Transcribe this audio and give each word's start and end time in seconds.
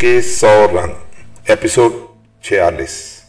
کے 0.00 0.20
سو 0.20 0.66
رنگ 0.72 0.92
ایپیسوڈ 1.46 1.92
چھیالیس۔ 2.44 3.20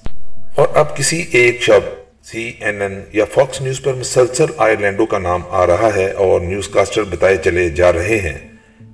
اور 0.55 0.67
اب 0.73 0.97
کسی 0.97 1.25
ایک 1.31 1.61
شب 1.61 1.79
سی 2.23 2.53
این 2.59 2.81
این 2.81 3.03
یا 3.13 3.25
فاکس 3.25 3.61
نیوز 3.61 3.81
پر 3.81 3.93
مسلسل 3.93 4.45
آئرلینڈو 4.57 5.05
کا 5.05 5.19
نام 5.19 5.41
آ 5.49 5.67
رہا 5.67 5.89
ہے 5.95 6.11
اور 6.11 6.41
نیوز 6.41 6.67
کاسٹر 6.67 7.03
بتائے 7.03 7.37
چلے 7.43 7.69
جا 7.69 7.93
رہے 7.93 8.17
ہیں 8.17 8.37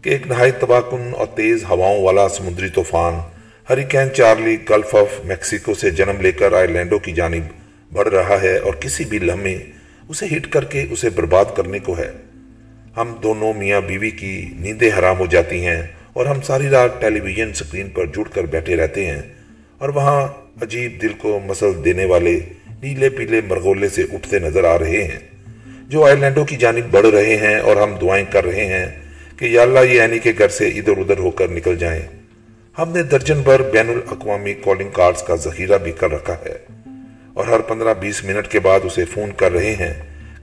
کہ 0.01 0.09
ایک 0.09 0.27
نہایت 0.27 0.61
تباکن 0.61 1.11
اور 1.17 1.25
تیز 1.25 1.63
ہواؤں 1.69 2.03
والا 2.03 2.29
سمندری 2.29 2.69
طوفان، 2.69 3.13
hurricane 3.69 4.13
Charlie, 4.13 4.57
Gulf 4.69 4.95
of 4.95 5.25
Mexico 5.25 5.73
سے 5.73 5.89
جنم 5.89 6.21
لے 6.21 6.31
کر 6.31 6.53
آئرلینڈو 6.53 6.99
کی 6.99 7.11
جانب 7.11 7.43
بڑھ 7.93 8.07
رہا 8.07 8.41
ہے 8.41 8.57
اور 8.57 8.73
کسی 8.73 9.03
بھی 9.03 9.19
لمحے 9.19 9.57
اسے 10.09 10.25
ہٹ 10.25 10.47
کر 10.47 10.63
کے 10.63 10.85
اسے 10.91 11.09
برباد 11.09 11.45
کرنے 11.55 11.79
کو 11.79 11.97
ہے۔ 11.97 12.11
ہم 12.97 13.15
دونوں 13.23 13.53
میاں 13.53 13.81
بیوی 13.81 14.09
کی 14.09 14.49
نیندیں 14.59 14.89
حرام 14.99 15.19
ہو 15.19 15.25
جاتی 15.25 15.65
ہیں۔ 15.65 15.81
اور 16.17 16.25
ہم 16.25 16.41
ساری 16.41 16.69
رات 16.69 16.99
ٹیلی 17.01 17.19
ویژن 17.19 17.53
سکرین 17.53 17.89
پر 17.89 18.05
جڑ 18.15 18.23
کر 18.33 18.45
بیٹھے 18.51 18.75
رہتے 18.75 19.05
ہیں 19.05 19.21
اور 19.77 19.89
وہاں 19.89 20.27
عجیب 20.61 21.01
دل 21.01 21.13
کو 21.17 21.39
مسل 21.45 21.83
دینے 21.85 22.05
والے 22.05 22.39
نیلے 22.81 23.09
پیلے 23.09 23.41
مرغولے 23.47 23.89
سے 23.89 24.03
اٹھتے 24.13 24.39
نظر 24.39 24.63
آ 24.63 24.77
رہے 24.79 25.03
ہیں، 25.03 25.19
جو 25.89 26.05
آئی 26.05 26.15
لینڈوں 26.15 26.45
کی 26.45 26.55
جانب 26.55 26.89
بڑھ 26.91 27.05
رہے 27.05 27.35
ہیں 27.37 27.55
اور 27.59 27.77
ہم 27.77 27.95
دعائیں 28.01 28.25
کر 28.31 28.45
رہے 28.45 28.65
ہیں 28.65 28.85
کہ 29.37 29.45
یا 29.45 29.61
اللہ 29.61 29.85
یہ 29.85 30.01
اینی 30.01 30.19
کے 30.19 30.33
گھر 30.37 30.49
سے 30.49 30.67
ادھر 30.69 30.97
ادھر 30.97 31.19
ہو 31.19 31.31
کر 31.31 31.47
نکل 31.47 31.77
جائیں۔ 31.77 32.01
ہم 32.77 32.91
نے 32.91 33.03
درجن 33.03 33.41
بھر 33.41 33.61
بین 33.71 33.89
الاقوامی 33.89 34.53
کالنگ 34.63 34.89
کارڈز 34.89 35.23
کا 35.23 35.35
ذخیرہ 35.35 35.77
بھی 35.77 35.91
کر 35.91 36.11
رکھا 36.11 36.35
ہے 36.45 36.57
اور 37.33 37.45
ہر 37.45 37.59
پندرہ 37.67 37.93
بیس 37.99 38.23
منٹ 38.23 38.47
کے 38.47 38.59
بعد 38.59 38.85
اسے 38.85 39.05
فون 39.05 39.31
کر 39.37 39.51
رہے 39.51 39.75
ہیں 39.75 39.93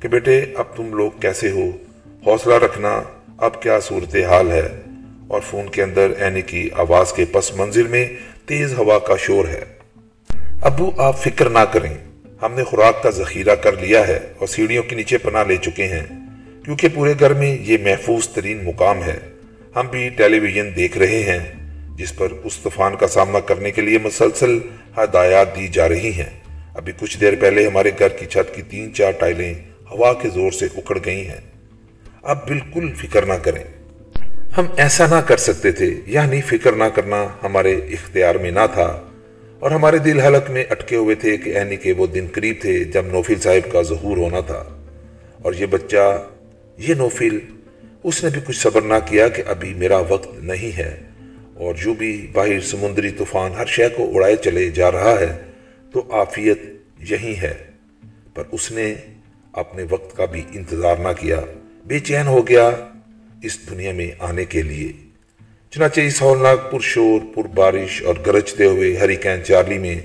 کہ 0.00 0.09
بیٹے، 0.09 0.41
اب 0.55 0.77
تم 0.77 0.95
لوگ 0.95 1.20
کیسے 1.20 1.50
ہو؟ 1.50 1.70
حوصلہ 2.27 2.55
رکھنا، 2.55 3.00
اب 3.38 3.62
کیا 3.62 3.80
صورتحال 3.80 4.50
ہے؟ 4.52 4.69
اور 5.28 5.41
فون 5.41 5.70
کے 5.70 5.83
اندر 5.83 6.12
اینی 6.19 6.42
کی 6.42 6.69
آواز 6.73 7.12
کے 7.12 7.25
پس 7.25 7.55
منظر 7.55 7.83
میں 7.83 8.08
تیز 8.47 8.75
ہوا 8.75 8.98
کا 8.98 9.14
شور 9.19 9.48
ہے۔ 9.48 9.62
ابو، 10.62 10.91
آپ 10.97 11.22
فکر 11.22 11.48
نہ 11.48 11.58
کریں۔ 11.58 11.94
ہم 12.42 12.55
نے 12.55 12.64
خوراک 12.64 13.03
کا 13.03 13.11
ذخیرہ 13.11 13.55
کر 13.55 13.72
لیا 13.72 14.08
ہے 14.08 14.19
اور 14.39 14.48
سیڑھیوں 14.48 14.83
کے 14.83 14.97
نیچے 14.97 15.19
پناہ 15.19 15.44
لے 15.44 15.56
چکے 15.56 15.86
ہیں۔ 15.86 16.03
کیونکہ 16.64 16.89
پورے 16.94 17.14
گھر 17.20 17.34
میں 17.34 17.58
یہ 17.61 17.77
محفوظ 17.83 18.28
ترین 18.28 18.64
مقام 18.64 19.03
ہے۔ 19.03 19.19
ہم 19.77 19.86
بھی 19.86 20.08
ٹیلی 20.08 20.39
ویژن 20.39 20.70
دیکھ 20.77 20.98
رہے 20.98 21.22
ہیں، 21.22 21.53
جس 21.97 22.16
پر 22.16 22.28
اس 22.44 22.59
طوفان 22.59 22.97
کا 22.97 23.06
سامنا 23.06 23.41
کرنے 23.41 23.70
کے 23.70 23.83
لیے 23.83 23.98
مسلسل 23.98 24.59
ہدایات 24.97 25.56
دی 25.56 25.69
جا 25.69 25.88
رہی 25.88 26.12
ہیں۔ 26.12 26.41
ابھی 26.75 26.92
کچھ 27.00 27.20
دیر 27.20 27.33
پہلے 27.41 27.66
ہمارے 27.66 27.91
گھر 27.98 28.09
کی 28.09 28.27
چھت 28.27 28.55
کی 28.55 28.62
تین 28.62 28.94
چار 28.94 29.12
ٹائلیں 29.12 29.55
ہوا 29.91 30.12
کے 30.12 30.28
زور 30.28 30.50
سے 30.50 30.66
اکڑ 30.77 30.98
گئی 31.05 31.28
ہیں۔ 31.28 31.41
اب 32.22 32.48
بالکل 32.48 32.94
فکر 32.94 33.27
نہ 33.27 33.34
کریں۔ 33.42 33.64
ہم 34.58 34.66
ایسا 34.77 35.06
نہ 35.06 35.20
کر 35.27 35.36
سکتے 35.36 35.72
تھے 35.72 36.00
یعنی 36.06 36.41
فکر 36.41 36.72
نہ 36.72 36.84
کرنا 36.94 37.27
ہمارے 37.42 37.77
اختیار 37.77 38.34
میں 38.34 38.50
نہ 38.50 38.66
تھا۔ 38.74 39.02
اور 39.58 39.70
ہمارے 39.70 39.98
دل 39.98 40.20
حلق 40.20 40.50
میں 40.50 40.64
اٹکے 40.70 40.97
ہوئے 40.97 41.14
تھے 41.14 41.36
کہ 41.36 41.50
اینی 41.50 41.77
کے 41.77 41.92
وہ 41.92 42.06
دن 42.06 42.27
قریب 42.33 42.56
تھے 42.60 42.84
جب 42.84 43.06
نوفل 43.06 43.34
صاحب 43.41 43.72
کا 43.72 43.82
ظہور 43.82 44.16
ہونا 44.16 44.41
تھا۔ 44.41 44.64
اور 45.42 45.52
یہ 45.52 45.66
بچہ، 45.66 46.27
یہ 46.78 46.94
نوفل، 46.94 47.38
اس 48.05 48.25
نے 48.25 48.30
بھی 48.30 48.41
کچھ 48.44 48.56
صبر 48.56 48.82
نہ 48.82 48.94
کیا 49.06 49.28
کہ 49.28 49.42
ابھی 49.47 49.75
میرا 49.75 49.98
وقت 49.98 50.44
نہیں 50.44 50.77
ہے۔ 50.77 51.00
اور 51.55 51.75
جو 51.75 51.94
بھی 51.94 52.27
باہر 52.32 52.60
سمندری 52.60 53.10
طوفان 53.10 53.52
ہر 53.52 53.66
شے 53.66 53.88
کو 53.88 54.10
اڑائے 54.14 54.36
چلے 54.36 54.70
جا 54.70 54.92
رہا 54.92 55.20
ہے، 55.20 55.38
تو 55.92 56.12
آفیت 56.12 56.58
یہی 56.98 57.34
ہے۔ 57.42 57.55
پر 58.34 58.42
اس 58.52 58.72
نے 58.72 58.94
اپنے 59.52 59.84
وقت 59.91 60.16
کا 60.16 60.25
بھی 60.25 60.42
انتظار 60.55 60.97
نہ 60.97 61.08
کیا۔ 61.20 61.41
بے 61.84 61.98
چین 61.98 62.27
ہو 62.27 62.48
گیا۔ 62.48 62.70
اس 63.45 63.70
دنیا 63.70 63.92
میں 63.92 64.11
آنے 64.19 64.45
کے 64.45 64.62
لیے۔ 64.62 64.92
چنانچہ 65.70 66.00
اس 66.00 66.23
ہولناک 66.23 66.73
پر 66.73 66.78
شور 66.81 67.20
پر 67.34 67.42
بارش 67.45 68.03
اور 68.03 68.14
گرجتے 68.27 68.64
ہوئے 68.64 68.97
ہری 68.97 69.17
کین 69.17 69.45
چارلی 69.45 69.78
میں 69.78 70.00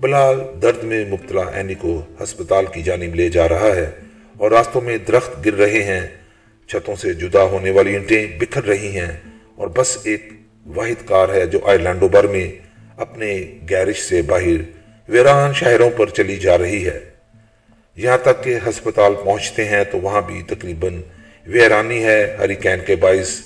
بلال 0.00 0.40
درد 0.62 0.84
میں 0.84 1.04
مبتلا 1.04 1.42
اینی 1.54 1.74
کو 1.74 2.02
ہسپتال 2.22 2.64
کی 2.74 2.82
جانب 2.82 3.14
لے 3.14 3.28
جا 3.28 3.48
رہا 3.48 3.76
ہے 3.76 3.90
اور 4.36 4.50
راستوں 4.50 4.80
میں 4.80 4.98
درخت 4.98 5.46
گر 5.46 5.54
رہے 5.54 5.82
ہیں۔ 5.82 6.06
چھتوں 6.68 6.96
سے 6.96 7.12
جدا 7.12 7.42
ہونے 7.42 7.70
والی 7.70 7.96
انٹیں 7.96 8.26
بکھر 8.38 8.64
رہی 8.64 8.98
ہیں 8.98 9.12
اور 9.56 9.68
بس 9.68 9.98
ایک 10.04 10.32
واحد 10.66 11.08
کار 11.08 11.28
ہے 11.28 11.46
جو 11.46 11.58
آئرلینڈو 11.64 12.08
بر 12.08 12.26
میں 12.26 12.52
اپنے 12.96 13.58
گیرش 13.68 13.98
سے 13.98 14.22
باہر 14.22 14.60
ویران 15.08 15.52
شہروں 15.52 15.90
پر 15.96 16.06
چلی 16.06 16.36
جا 16.36 16.58
رہی 16.58 16.86
ہے۔ 16.86 17.00
یہاں 17.96 18.18
تک 18.18 18.44
کہ 18.44 18.56
ہسپتال 18.68 19.12
پہنچتے 19.24 19.64
ہیں 19.64 19.84
تو 19.90 19.98
وہاں 19.98 20.22
بھی 20.26 20.42
تقریباً 20.42 21.00
ویرانی 21.46 22.04
ہے 22.04 22.36
ہری 22.38 22.54
کین 22.54 22.78
کے 22.86 22.96
باعث۔ 22.96 23.40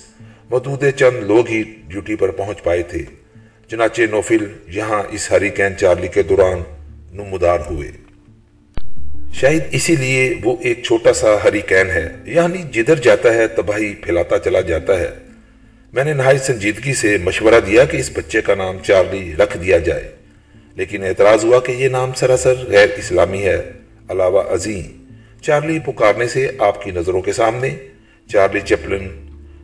مدود 0.51 0.83
چند 0.95 1.23
لوگ 1.23 1.47
ہی 1.49 1.63
ڈیوٹی 1.63 2.15
پر 2.15 2.31
پہنچ 2.31 2.63
پائے 2.63 2.83
تھے۔ 2.83 2.99
چنانچہ 3.71 4.01
نوفل 4.11 4.45
یہاں 4.67 5.03
اس 5.09 5.31
ہری 5.31 5.49
کین 5.49 5.77
چارلی 5.77 6.07
کے 6.07 6.23
دوران 6.23 6.63
نمودار 7.13 7.59
ہوئے۔ 7.69 7.91
شاید 9.33 9.63
اسی 9.71 9.95
لیے 9.95 10.35
وہ 10.43 10.55
ایک 10.61 10.83
چھوٹا 10.83 11.13
سا 11.13 11.27
ہری 11.43 11.61
کین 11.61 11.89
ہے۔ 11.89 12.09
یعنی 12.25 12.57
جدھر 12.57 12.95
جاتا 12.95 13.33
ہے 13.33 13.47
تباہی 13.47 13.95
پھیلاتا 13.95 14.39
چلا 14.39 14.61
جاتا 14.61 14.99
ہے۔ 14.99 15.09
میں 15.93 16.03
نے 16.03 16.13
نہائی 16.13 16.37
سنجیدگی 16.37 16.93
سے 16.93 17.17
مشورہ 17.23 17.59
دیا 17.59 17.85
کہ 17.85 17.97
اس 17.97 18.11
بچے 18.13 18.41
کا 18.41 18.55
نام 18.55 18.77
چارلی 18.83 19.33
رکھ 19.35 19.57
دیا 19.57 19.77
جائے۔ 19.77 20.09
لیکن 20.75 21.03
اعتراض 21.03 21.45
ہوا 21.45 21.59
کہ 21.59 21.71
یہ 21.71 21.87
نام 21.87 22.13
سراسر 22.13 22.55
غیر 22.67 22.87
اسلامی 22.97 23.43
ہے۔ 23.43 23.71
علاوہ 24.09 24.41
عظیم 24.41 25.06
چارلی 25.41 25.79
پکارنے 25.79 26.27
سے 26.27 26.47
آپ 26.59 26.83
کی 26.83 26.91
نظروں 26.91 27.21
کے 27.21 27.31
سامنے، 27.33 27.75
چارلی 28.31 28.59
چپلن 28.59 29.07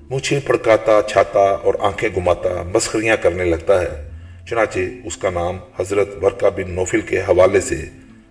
مجھے 0.10 0.40
پڑکاتا 0.48 1.02
چھاتا 1.10 1.40
اور 1.40 1.74
آنکھیں 1.80 2.10
گماتا 2.18 2.64
مسخریاں 2.64 3.18
کرنے 3.22 3.46
لگتا 3.46 3.82
ہے۔ 3.82 4.10
چنانچہ 4.50 4.80
اس 5.06 5.18
کا 5.18 5.30
نام 5.30 5.58
حضرت 5.80 6.24
ورکا 6.24 6.50
بن 6.50 6.72
نوفل 6.72 7.02
کے 7.02 7.20
حوالے 7.20 7.62
سے 7.62 7.76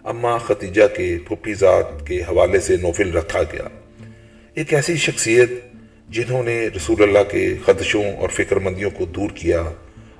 اماں 0.04 0.38
ختیجہ 0.38 0.82
کے 0.96 1.18
پھپھی 1.28 1.54
ذات 1.54 2.06
کے 2.06 2.22
حوالے 2.22 2.60
سے 2.60 2.76
نوفل 2.76 3.16
رکھا 3.16 3.42
گیا۔ 3.42 3.68
ایک 4.54 4.74
ایسی 4.74 4.96
شخصیت 4.96 5.50
جنہوں 6.08 6.42
نے 6.42 6.68
رسول 6.76 7.02
اللہ 7.02 7.30
کے 7.30 7.54
خدشوں 7.66 8.04
اور 8.04 8.28
فکر 8.28 8.56
مندیوں 8.56 8.90
کو 8.90 9.04
دور 9.04 9.30
کیا 9.34 9.62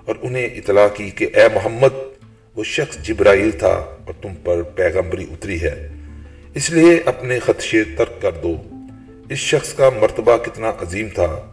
اور 0.04 0.14
انہیں 0.22 0.46
اطلاع 0.46 0.88
کی 0.88 1.10
کہ 1.10 1.26
اے 1.34 1.44
محمد، 1.54 1.94
وہ 2.56 2.64
شخص 2.64 2.98
جبرائیل 2.98 3.50
تھا 3.50 3.96
اور 4.06 4.12
تم 4.22 4.34
پر 4.44 4.62
پیغمبری 4.62 5.26
اتری 5.30 5.62
ہے۔ 5.62 5.88
اس 6.54 6.70
لیے 6.70 7.00
اپنے 7.04 7.38
خدشے 7.38 7.84
ترک 7.84 8.22
کر 8.22 8.32
دو۔ 8.32 8.56
اس 9.28 9.38
شخص 9.38 9.74
کا 9.74 9.90
مرتبہ 9.90 10.36
کتنا 10.36 10.70
عظیم 10.70 11.08
تھا، 11.14 11.50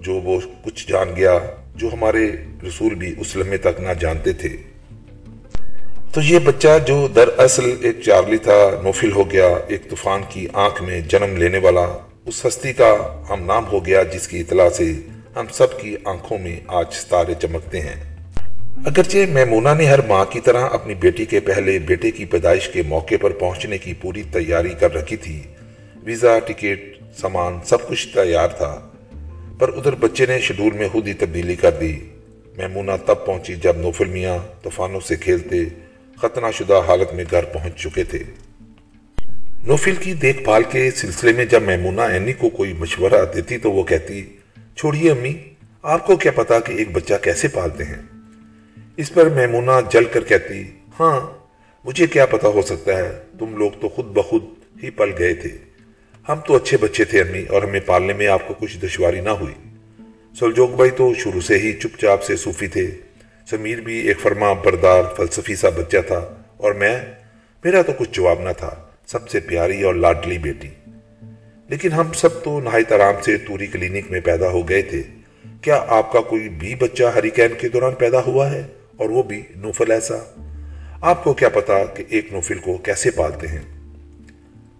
جو 0.00 0.14
وہ 0.14 0.40
کچھ 0.64 0.88
جان 0.88 1.16
گیا، 1.16 1.38
جو 1.74 1.88
ہمارے 1.92 2.32
رسول 2.68 2.94
بھی 2.94 3.14
اس 3.18 3.36
لمحے 3.36 3.56
تک 3.56 3.80
نہ 3.80 3.88
جانتے 4.00 4.32
تھے۔ 4.32 4.56
تو 6.12 6.20
یہ 6.20 6.38
بچہ 6.38 6.68
جو 6.86 7.08
دراصل 7.08 7.76
ایک 7.80 8.00
چارلی 8.00 8.36
تھا، 8.36 8.70
نوفل 8.82 9.12
ہو 9.12 9.30
گیا، 9.30 9.48
ایک 9.68 9.90
طوفان 9.90 10.22
کی 10.28 10.46
آنکھ 10.52 10.82
میں 10.82 11.00
جنم 11.00 11.36
لینے 11.36 11.58
والا، 11.58 11.98
اس 12.26 12.46
ہستی 12.46 12.72
کا 12.72 13.22
ہم 13.30 13.44
نام 13.44 13.66
ہو 13.66 13.86
گیا، 13.86 14.02
جس 14.02 14.28
کی 14.28 14.40
اطلاع 14.40 14.70
سے 14.70 14.92
ہم 15.36 15.46
سب 15.52 15.80
کی 15.80 15.96
آنکھوں 16.04 16.38
میں 16.38 16.60
آج 16.66 16.86
ستارے 16.92 17.34
چمکتے 17.42 17.80
ہیں۔ 17.80 18.11
اگرچہ 18.76 19.18
میمونہ 19.28 19.68
نے 19.78 19.86
ہر 19.86 19.98
ماں 20.06 20.24
کی 20.24 20.40
طرح 20.40 20.68
اپنی 20.72 20.94
بیٹی 20.94 21.24
کے 21.24 21.40
پہلے 21.40 21.78
بیٹے 21.78 22.10
کی 22.10 22.24
پیدائش 22.24 22.68
کے 22.68 22.82
موقع 22.82 23.14
پر 23.20 23.30
پہنچنے 23.30 23.78
کی 23.78 23.94
پوری 23.94 24.22
تیاری 24.32 24.68
کر 24.80 24.94
رکھی 24.94 25.16
تھی۔ 25.16 25.42
ویزا، 26.02 26.38
ٹکٹ، 26.38 27.02
سامان، 27.16 27.58
سب 27.64 27.88
کچھ 27.88 28.14
تیار 28.14 28.48
تھا۔ 28.48 28.90
پر 29.58 29.76
ادھر 29.76 29.94
بچے 29.94 30.26
نے 30.26 30.40
شیڈول 30.40 30.72
میں 30.72 30.88
خود 30.88 31.08
ہی 31.08 31.12
تبدیلی 31.12 31.56
کر 31.56 31.70
دی۔ 31.70 31.98
میمونہ 32.56 32.90
تب 33.06 33.26
پہنچی 33.26 33.54
جب 33.54 33.76
نوفل 33.76 34.04
میاں 34.04 34.38
طوفانوں 34.62 35.00
سے 35.00 35.16
کھیلتے 35.16 35.56
خطنہ 36.22 36.46
شدہ 36.54 36.80
حالت 36.88 37.14
میں 37.14 37.24
گھر 37.30 37.44
پہنچ 37.44 37.76
چکے 37.76 38.04
تھے۔ 38.04 38.18
نوفل 39.66 39.94
کی 39.94 40.14
دیکھ 40.14 40.42
بھال 40.42 40.62
کے 40.70 40.90
سلسلے 40.90 41.32
میں 41.32 41.44
جب 41.44 41.62
میمونہ 41.62 42.00
اینی 42.00 42.32
کو 42.32 42.48
کوئی 42.48 42.72
مشورہ 42.72 43.24
دیتی 43.34 43.58
تو 43.58 43.72
وہ 43.72 43.82
کہتی، 43.82 44.24
چھوڑیے 44.76 45.10
امی، 45.10 45.34
آپ 45.82 46.06
کو 46.06 46.16
کیا 46.16 46.32
پتا 46.32 46.60
کہ 46.60 46.72
ایک 46.72 46.92
بچہ 46.92 47.14
کیسے 47.22 47.48
پالتے 47.48 47.84
ہیں؟ 47.84 48.11
اس 48.96 49.14
پر 49.14 49.28
میمونہ 49.28 49.70
جل 49.90 50.04
کر 50.04 50.20
کہتی 50.20 50.64
ہاں 51.00 51.20
مجھے 51.84 52.06
کیا 52.06 52.26
پتا 52.26 52.48
ہو 52.48 52.62
سکتا 52.62 52.96
ہے، 52.96 53.10
تم 53.38 53.56
لوگ 53.56 53.70
تو 53.80 53.88
خود 53.88 54.04
بخود 54.04 54.44
ہی 54.82 54.90
پل 54.90 55.10
گئے 55.18 55.34
تھے۔ 55.34 55.48
ہم 56.28 56.40
تو 56.46 56.56
اچھے 56.56 56.76
بچے 56.76 57.04
تھے 57.04 57.20
امی، 57.20 57.44
اور 57.48 57.62
ہمیں 57.62 57.80
پالنے 57.86 58.12
میں 58.12 58.26
آپ 58.26 58.48
کو 58.48 58.54
کچھ 58.54 58.78
دشواری 58.78 59.20
نہ 59.20 59.30
ہوئی۔ 59.30 59.54
سلجوک 60.38 60.70
بھائی 60.70 60.90
تو 60.90 61.14
شروع 61.14 61.40
سے 61.40 61.58
ہی 61.58 61.72
چپ 61.72 61.98
چاپ 61.98 62.22
سے 62.22 62.36
صوفی 62.36 62.66
تھے۔ 62.66 62.90
سمیر 63.50 63.80
بھی 63.80 64.08
ایک 64.08 64.20
فرما 64.20 64.52
بردار 64.52 65.02
فلسفی 65.16 65.54
سا 65.54 65.68
بچہ 65.68 65.96
تھا، 66.06 66.34
اور 66.56 66.72
میں، 66.72 67.00
میرا 67.64 67.82
تو 67.82 67.92
کچھ 67.98 68.10
جواب 68.12 68.40
نہ 68.40 68.52
تھا۔ 68.58 68.70
سب 69.06 69.28
سے 69.28 69.40
پیاری 69.40 69.82
اور 69.82 69.94
لاڈلی 69.94 70.38
بیٹی۔ 70.38 70.68
لیکن 71.68 71.92
ہم 71.92 72.12
سب 72.12 72.42
تو 72.42 72.60
نہایت 72.60 72.92
آرام 72.92 73.14
سے 73.22 73.36
توری 73.36 73.66
کلینک 73.66 74.10
میں 74.10 74.20
پیدا 74.20 74.48
ہو 74.48 74.68
گئے 74.68 74.82
تھے۔ 74.82 75.02
کیا 75.62 75.84
آپ 75.88 76.12
کا 76.12 76.20
کوئی 76.20 76.48
بھی 76.48 76.74
بچہ 76.74 77.04
ہریکین 77.14 77.52
کے 77.60 77.68
دوران 77.68 77.94
پیدا 77.94 78.20
ہوا 78.22 78.52
ہے؟ 78.52 78.62
اور 79.02 79.10
وہ 79.10 79.22
بھی 79.22 79.42
نوفل 79.56 79.90
ایسا۔ 79.90 80.14
آپ 81.00 81.24
کو 81.24 81.34
کیا 81.34 81.48
پتا 81.48 81.84
کہ 81.84 82.04
ایک 82.08 82.32
نوفل 82.32 82.58
کو 82.58 82.78
کیسے 82.78 83.10
پالتے 83.10 83.48
ہیں۔ 83.48 83.60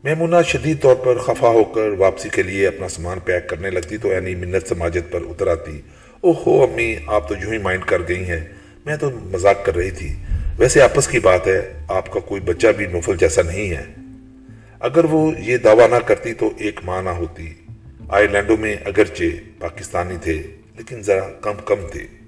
میمونہ 0.05 0.37
شدید 0.47 0.83
طور 0.83 0.97
پر 0.97 1.19
خفا 1.19 1.49
ہو 1.49 1.65
کر 1.65 1.89
واپسی 1.89 2.29
کے 2.29 2.43
لیے 2.43 2.67
اپنا 2.67 2.89
سامان 2.89 3.19
پیک 3.19 3.49
کرنے 3.49 3.71
لگتی 3.71 3.97
تو 3.97 4.11
اینی 4.11 4.35
منت 4.35 4.69
سماجت 4.69 5.13
پر 5.13 5.21
اتر 5.31 5.47
آتی۔ 5.47 5.81
او 6.21 6.33
ہو 6.33 6.63
امی، 6.63 6.97
آپ 7.07 7.29
تو 7.29 7.35
یوں 7.43 7.53
ہی 7.53 7.59
مائنڈ 7.59 7.85
کر 7.85 7.99
گئی 8.09 8.25
ہیں۔ 8.25 8.45
میں 8.87 8.97
تو 8.97 9.11
مذاق 9.11 9.65
کر 9.65 9.77
رہی 9.77 9.91
تھی۔ 9.91 10.15
ویسے 10.59 10.83
آپس 10.83 11.09
کی 11.09 11.21
بات 11.21 11.47
ہے، 11.47 11.73
آپ 11.89 12.13
کا 12.13 12.21
کوئی 12.21 12.41
بچہ 12.41 12.67
بھی 12.77 12.87
نوفل 12.87 13.17
جیسا 13.17 13.43
نہیں 13.43 13.71
ہے۔ 13.71 13.85
اگر 14.81 15.05
وہ 15.05 15.33
یہ 15.39 15.57
دعویٰ 15.57 15.89
نہ 15.89 15.97
کرتی 16.07 16.35
تو 16.35 16.51
ایک 16.59 16.81
ماں 16.85 17.03
نہ 17.03 17.11
ہوتی۔ 17.11 17.55
آئرلینڈوں 18.09 18.57
میں 18.57 18.77
اگرچہ 18.85 19.25
پاکستانی 19.59 20.17
تھے، 20.23 20.43
لیکن 20.77 21.03
ذرا 21.03 21.29
کم 21.41 21.55
کم 21.65 21.87
تھے۔ 21.93 22.22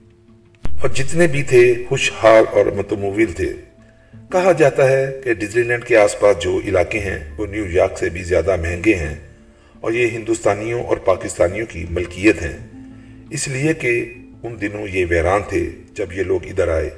اور 0.85 0.93
جتنے 0.93 1.27
بھی 1.27 1.43
تھے 1.43 1.75
خوشحال 1.89 2.45
اور 2.53 2.67
متمول 2.67 3.33
تھے۔ 3.33 3.53
کہا 4.33 4.53
جاتا 4.53 4.91
ہے 4.91 5.21
کہ 5.25 5.35
ڈزنی 5.35 5.63
لینڈ 5.63 5.85
کے 5.85 5.97
آس 5.97 6.21
پاس 6.21 6.43
جو 6.43 6.61
علاقے 6.65 6.99
ہیں، 6.99 7.19
وہ 7.37 7.47
نیو 7.47 7.71
یارک 7.71 7.99
سے 7.99 8.09
بھی 8.09 8.23
زیادہ 8.23 8.57
مہنگے 8.57 8.95
ہیں 8.95 9.15
اور 9.81 9.93
یہ 9.93 10.07
ہندوستانیوں 10.07 10.83
اور 10.83 10.97
پاکستانیوں 10.97 11.67
کی 11.67 11.85
ملکیت 11.91 12.43
ہیں۔ 12.43 12.57
اس 13.31 13.49
لیے 13.49 13.75
کہ 13.75 14.15
ان 14.43 14.61
دنوں 14.61 14.87
یہ 14.93 15.07
ویران 15.09 15.41
تھے 15.49 15.71
جب 15.93 16.13
یہ 16.13 16.23
لوگ 16.23 16.47
ادھر 16.47 16.69
آئے 16.69 16.91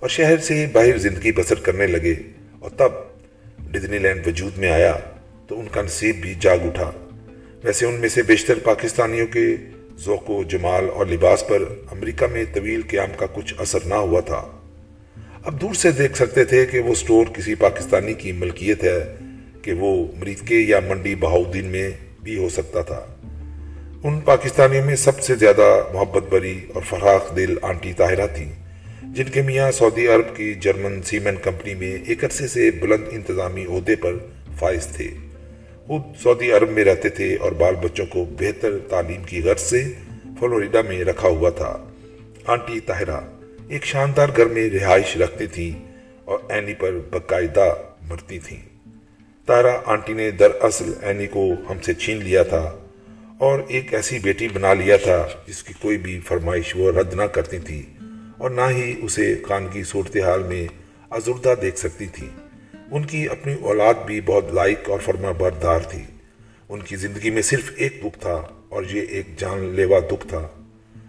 اور 0.00 0.08
شہر 0.08 0.36
سے 0.38 0.66
باہر 0.72 0.98
زندگی 0.98 1.32
بسر 1.32 1.54
کرنے 1.54 1.86
لگے۔ 1.86 2.14
اور 2.58 2.70
تب 2.70 2.88
ڈزنی 3.72 3.98
لینڈ 3.98 4.26
وجود 4.26 4.58
میں 4.58 4.70
آیا 4.70 4.98
تو 5.48 5.60
ان 5.60 5.66
کا 5.72 5.82
نصیب 5.82 6.16
بھی 6.16 6.34
جاگ 6.40 6.58
اٹھا۔ 6.58 6.92
ویسے 7.64 7.86
ان 7.86 7.94
میں 7.94 8.08
سے 8.08 8.22
بیشتر 8.22 8.58
پاکستانیوں 8.58 9.26
کے 9.26 9.56
ذوق 9.98 10.30
و 10.30 10.42
جمال 10.42 10.86
اور 10.94 11.06
لباس 11.06 11.46
پر 11.48 11.62
امریکہ 11.92 12.26
میں 12.26 12.44
طویل 12.52 12.80
قیام 12.88 13.10
کا 13.16 13.26
کچھ 13.34 13.54
اثر 13.58 13.78
نہ 13.86 13.94
ہوا 13.94 14.20
تھا۔ 14.20 14.48
اب 15.44 15.60
دور 15.60 15.74
سے 15.74 15.90
دیکھ 15.90 16.16
سکتے 16.16 16.44
تھے 16.44 16.66
کہ 16.66 16.78
وہ 16.78 16.94
سٹور 16.94 17.26
کسی 17.26 17.54
پاکستانی 17.54 18.14
کی 18.14 18.32
ملکیت 18.32 18.84
ہے 18.84 19.14
کہ 19.62 19.72
وہ 19.72 20.06
مریدکے 20.18 20.54
یا 20.54 20.80
منڈی 20.88 21.14
بہاؤدین 21.14 21.64
میں 21.64 21.90
بھی 22.22 22.38
ہو 22.38 22.48
سکتا 22.48 22.82
تھا۔ 22.82 23.06
ان 24.04 24.20
پاکستانیوں 24.20 24.84
میں 24.84 24.96
سب 24.96 25.20
سے 25.20 25.34
زیادہ 25.34 25.82
محبت 25.94 26.22
بری 26.30 26.60
اور 26.74 26.82
فراخ 26.82 27.36
دل 27.36 27.54
آنٹی 27.62 27.92
طاہرہ 27.92 28.26
تھیں، 28.26 28.52
جن 29.02 29.24
کے 29.24 29.42
میاں 29.42 29.72
سعودی 29.72 30.06
عرب 30.06 30.36
کی 30.36 30.54
جرمن 30.54 31.02
سیمن 31.02 31.36
کمپنی 31.42 31.74
میں 31.74 31.96
ایک 32.06 32.24
عرصے 32.24 32.48
سے 32.48 32.70
بلند 32.70 33.04
انتظامی 33.10 33.64
عہدے 33.64 33.96
پر 33.96 34.14
فائز 34.58 34.86
تھے۔ 34.86 35.08
خود 35.86 36.02
سعودی 36.22 36.52
عرب 36.52 36.70
میں 36.70 36.84
رہتے 36.84 37.08
تھے 37.08 37.36
اور 37.36 37.52
بال 37.52 37.74
بچوں 37.74 38.06
کو 38.06 38.24
بہتر 38.38 38.78
تعلیم 38.78 39.22
کی 39.22 39.42
غرض 39.42 39.60
سے 39.60 39.92
فلوریڈا 40.40 40.80
میں 40.88 41.04
رکھا 41.04 41.28
ہوا 41.28 41.50
تھا۔ 41.50 41.84
آنٹی 42.46 42.80
طاہرہ 42.80 43.20
ایک 43.68 43.84
شاندار 43.84 44.28
گھر 44.36 44.46
میں 44.46 44.70
رہائش 44.70 45.16
رکھتی 45.16 45.46
تھی 45.46 45.72
اور 46.24 46.38
اینی 46.48 46.74
پر 46.74 46.92
باقاعدہ 47.10 47.74
مرتی 48.08 48.38
تھیں۔ 48.38 48.60
تارا 49.46 49.80
آنٹی 49.86 50.12
نے 50.12 50.30
دراصل 50.30 50.92
اینی 51.02 51.26
کو 51.26 51.52
ہم 51.70 51.78
سے 51.82 51.94
چھین 51.94 52.24
لیا 52.24 52.42
تھا 52.42 52.76
اور 53.38 53.58
ایک 53.68 53.94
ایسی 53.94 54.18
بیٹی 54.18 54.48
بنا 54.48 54.74
لیا 54.74 54.96
تھا 54.96 55.26
جس 55.46 55.62
کی 55.62 55.74
کوئی 55.82 55.98
بھی 55.98 56.20
فرمائش 56.20 56.76
وہ 56.76 56.92
رد 56.92 57.14
نہ 57.14 57.22
کرتی 57.22 57.58
تھی 57.58 57.82
اور 58.38 58.50
نہ 58.50 58.70
ہی 58.70 58.94
اسے 59.02 59.34
کان 59.42 59.68
کی 59.72 59.82
صورتحال 59.82 60.42
میں 60.42 60.66
ازردہ 61.10 61.54
دیکھ 61.62 61.78
سکتی 61.78 62.06
تھی۔ 62.06 62.26
ان 62.90 63.04
کی 63.04 63.28
اپنی 63.28 63.54
اولاد 63.60 63.94
بھی 64.06 64.20
بہت 64.20 64.44
لائق 64.52 64.90
اور 64.90 64.98
فرما 64.98 65.30
بردار 65.30 65.80
تھی۔ 65.80 66.02
ان 66.68 66.80
کی 66.80 66.96
زندگی 66.96 67.30
میں 67.30 67.42
صرف 67.42 67.72
ایک 67.76 68.00
دکھ 68.04 68.18
تھا 68.18 68.42
اور 68.68 68.82
یہ 68.90 69.00
ایک 69.00 69.36
جان 69.36 69.74
لیوا 69.74 69.98
دکھ 70.10 70.28
تھا۔ 70.28 70.48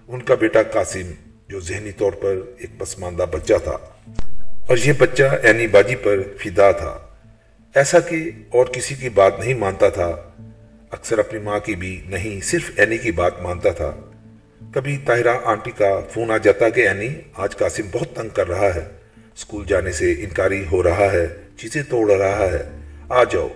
ان 0.07 0.21
کا 0.21 0.35
بیٹا 0.35 0.63
قاسم، 0.63 1.11
جو 1.47 1.59
ذہنی 1.59 1.91
طور 1.91 2.11
پر 2.11 2.39
ایک 2.57 2.69
پسماندہ 2.79 3.25
بچہ 3.31 3.53
تھا۔ 3.63 3.77
اور 4.67 4.77
یہ 4.77 4.93
بچہ 4.97 5.23
اینی 5.43 5.67
باجی 5.67 5.95
پر 5.95 6.17
فدا 6.43 6.71
تھا۔ 6.71 6.97
ایسا 7.75 7.99
کہ 7.99 8.31
اور 8.49 8.65
کسی 8.65 8.95
کی 8.95 9.09
بات 9.09 9.39
نہیں 9.39 9.53
مانتا 9.53 9.89
تھا۔ 9.89 10.15
اکثر 10.91 11.19
اپنی 11.19 11.39
ماں 11.39 11.59
کی 11.59 11.75
بھی 11.75 12.01
نہیں، 12.05 12.41
صرف 12.41 12.71
اینی 12.77 12.97
کی 12.97 13.11
بات 13.11 13.41
مانتا 13.41 13.71
تھا۔ 13.71 13.95
کبھی 14.73 14.97
طاہرہ 15.05 15.37
آنٹی 15.43 15.71
کا 15.71 15.99
فون 16.13 16.31
آ 16.31 16.37
جاتا 16.37 16.69
کہ 16.69 16.87
اینی 16.87 17.09
آج 17.33 17.57
قاسم 17.57 17.83
بہت 17.91 18.15
تنگ 18.15 18.29
کر 18.29 18.47
رہا 18.47 18.75
ہے۔ 18.75 18.94
اسکول 19.35 19.65
جانے 19.67 19.91
سے 19.91 20.11
انکاری 20.11 20.65
ہو 20.71 20.83
رہا 20.83 21.11
ہے، 21.11 21.27
چیزیں 21.57 21.83
توڑ 21.89 22.11
رہا 22.11 22.45
ہے۔ 22.51 22.63
آ 23.09 23.23
جاؤ۔ 23.23 23.47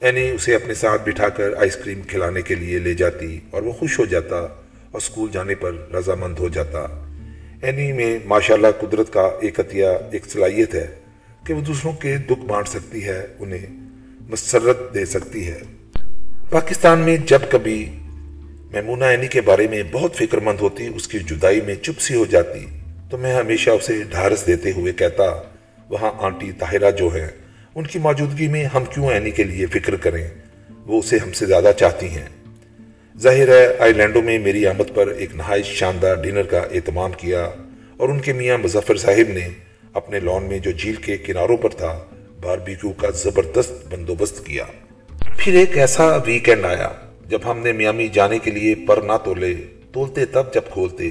اینی 0.00 0.30
اسے 0.30 0.54
اپنے 0.54 0.74
ساتھ 0.74 1.02
بٹھا 1.08 1.28
کر 1.28 1.50
آئس 1.56 1.76
کریم 1.76 2.02
کھلانے 2.02 2.42
کے 2.42 2.54
لیے 2.54 2.78
لے 2.78 2.94
جاتی 2.94 3.40
اور 3.50 3.62
وہ 3.62 3.72
خوش 3.72 3.98
ہو 3.98 4.04
جاتا 4.04 4.36
اور 4.36 4.96
اسکول 4.96 5.30
جانے 5.32 5.54
پر 5.54 5.72
رضامند 5.94 6.38
ہو 6.38 6.48
جاتا۔ 6.48 6.78
اینی 7.62 7.92
میں 7.92 8.18
ماشاءاللہ 8.24 8.66
قدرت 8.80 9.12
کا 9.12 9.30
ایک 9.40 9.60
عطیہ، 9.60 9.86
ایک 10.12 10.26
صلاحیت 10.26 10.74
ہے 10.74 10.86
کہ 11.46 11.54
وہ 11.54 11.60
دوسروں 11.60 11.92
کے 11.92 12.16
دکھ 12.16 12.44
بانٹ 12.46 12.68
سکتی 12.68 13.04
ہے، 13.04 13.26
انہیں 13.38 13.66
مسرت 14.30 14.94
دے 14.94 15.04
سکتی 15.04 15.48
ہے۔ 15.48 15.60
پاکستان 16.50 16.98
میں 16.98 17.16
جب 17.26 17.38
کبھی 17.50 17.90
میمونہ 18.72 19.04
اینی 19.04 19.26
کے 19.26 19.40
بارے 19.40 19.66
میں 19.68 19.82
بہت 19.92 20.16
فکر 20.16 20.38
مند 20.38 20.60
ہوتی، 20.60 20.88
اس 20.96 21.08
کی 21.08 21.18
جدائی 21.18 21.60
میں 21.60 21.74
چپ 21.74 22.00
سی 22.00 22.14
ہو 22.14 22.24
جاتی۔ 22.24 22.66
تو 23.10 23.18
میں 23.18 23.34
ہمیشہ 23.34 23.70
اسے 23.70 24.02
ڈھارس 24.02 24.46
دیتے 24.46 24.72
ہوئے 24.72 24.92
کہتا، 24.92 25.42
وہاں 25.88 26.10
آنٹی 26.18 26.52
طاہرہ 26.52 26.90
جو 26.90 27.08
ہیں، 27.08 27.28
ان 27.74 27.86
کی 27.86 27.98
موجودگی 27.98 28.48
میں 28.48 28.64
ہم 28.64 28.84
کیوں 28.84 29.10
اینی 29.10 29.30
کے 29.30 29.44
لیے 29.44 29.66
فکر 29.66 29.96
کریں؟ 29.96 30.28
وہ 30.86 30.98
اسے 30.98 31.18
ہم 31.18 31.32
سے 31.32 31.46
زیادہ 31.46 31.70
چاہتی 31.78 32.06
ہیں. 32.06 32.28
ظاہر 33.18 33.48
ہے 33.48 33.76
آئی 33.78 33.92
لینڈوں 33.92 34.22
میں 34.22 34.38
میری 34.38 34.66
آمد 34.66 34.94
پر 34.94 35.06
ایک 35.06 35.34
نہایت 35.34 35.64
شاندار 35.64 36.14
ڈنر 36.14 36.42
کا 36.42 36.58
اہتمام 36.58 37.12
کیا 37.12 37.50
اور 37.96 38.08
ان 38.08 38.20
کے 38.20 38.32
میاں 38.32 38.58
مظفر 38.58 38.96
صاحب 38.96 39.32
نے 39.32 39.48
اپنے 39.92 40.20
لون 40.20 40.42
میں 40.42 40.58
جو 40.58 40.70
جھیل 40.70 40.94
کے 40.94 41.16
کناروں 41.16 41.56
پر 41.56 41.70
تھا، 41.70 42.04
باربیکیو 42.40 42.92
کا 42.92 43.10
زبردست 43.10 43.92
بندوبست 43.92 44.46
کیا۔ 44.46 44.64
پھر 45.36 45.54
ایک 45.54 45.78
ایسا 45.78 46.16
ویکینڈ 46.16 46.64
آیا، 46.64 46.88
جب 47.26 47.38
ہم 47.44 47.58
نے 47.58 47.72
میامی 47.72 48.08
جانے 48.08 48.38
کے 48.38 48.50
لیے 48.50 48.74
پر 48.74 48.96
نہ 48.96 49.12
تولے، 49.24 49.54
تولتے 49.92 50.24
تب 50.24 50.54
جب 50.54 50.62
کھولتے، 50.70 51.10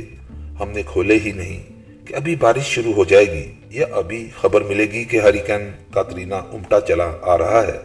ہم 0.59 0.69
نے 0.69 0.83
کھولے 0.85 1.17
ہی 1.25 1.31
نہیں۔ 1.31 1.78
کہ 2.09 2.15
ابھی 2.15 2.35
بارش 2.35 2.63
شروع 2.63 2.93
ہو 2.93 3.03
جائے 3.05 3.25
گی، 3.25 3.51
یا 3.69 3.85
ابھی 3.91 4.29
خبر 4.41 4.61
ملے 4.61 4.83
گی 4.83 5.03
کہ 5.03 5.17
ہریکین 5.17 5.71
کاترینا 5.93 6.35
امٹا 6.35 6.81
چلا 6.81 7.11
آ 7.21 7.37
رہا 7.37 7.67
ہے، 7.67 7.77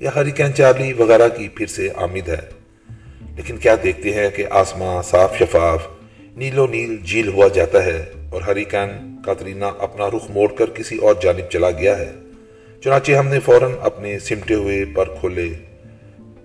یا 0.00 0.10
ہریکین 0.14 0.54
چارلی 0.54 0.92
وغیرہ 0.92 1.28
کی 1.28 1.48
پھر 1.48 1.66
سے 1.66 1.88
آمد 1.96 2.28
ہے۔ 2.28 2.40
لیکن 3.36 3.56
کیا 3.56 3.74
دیکھتے 3.82 4.14
ہیں 4.14 4.30
کہ 4.30 4.44
آسمان 4.50 5.02
صاف 5.02 5.38
شفاف 5.38 5.86
نیلو 6.36 6.66
نیل 6.66 6.96
جھیل 7.04 7.28
ہوا 7.28 7.48
جاتا 7.48 7.84
ہے 7.84 8.04
اور 8.30 8.42
ہریکین 8.42 9.16
کاترینا 9.24 9.70
اپنا 9.78 10.08
رخ 10.08 10.30
موڑ 10.30 10.48
کر 10.52 10.70
کسی 10.70 10.96
اور 10.96 11.14
جانب 11.22 11.50
چلا 11.50 11.70
گیا 11.70 11.98
ہے۔ 11.98 12.12
چنانچہ 12.84 13.12
ہم 13.12 13.28
نے 13.28 13.40
فوراً 13.40 13.72
اپنے 13.80 14.18
سمٹے 14.18 14.54
ہوئے 14.54 14.84
پر 14.94 15.08
کھولے، 15.20 15.48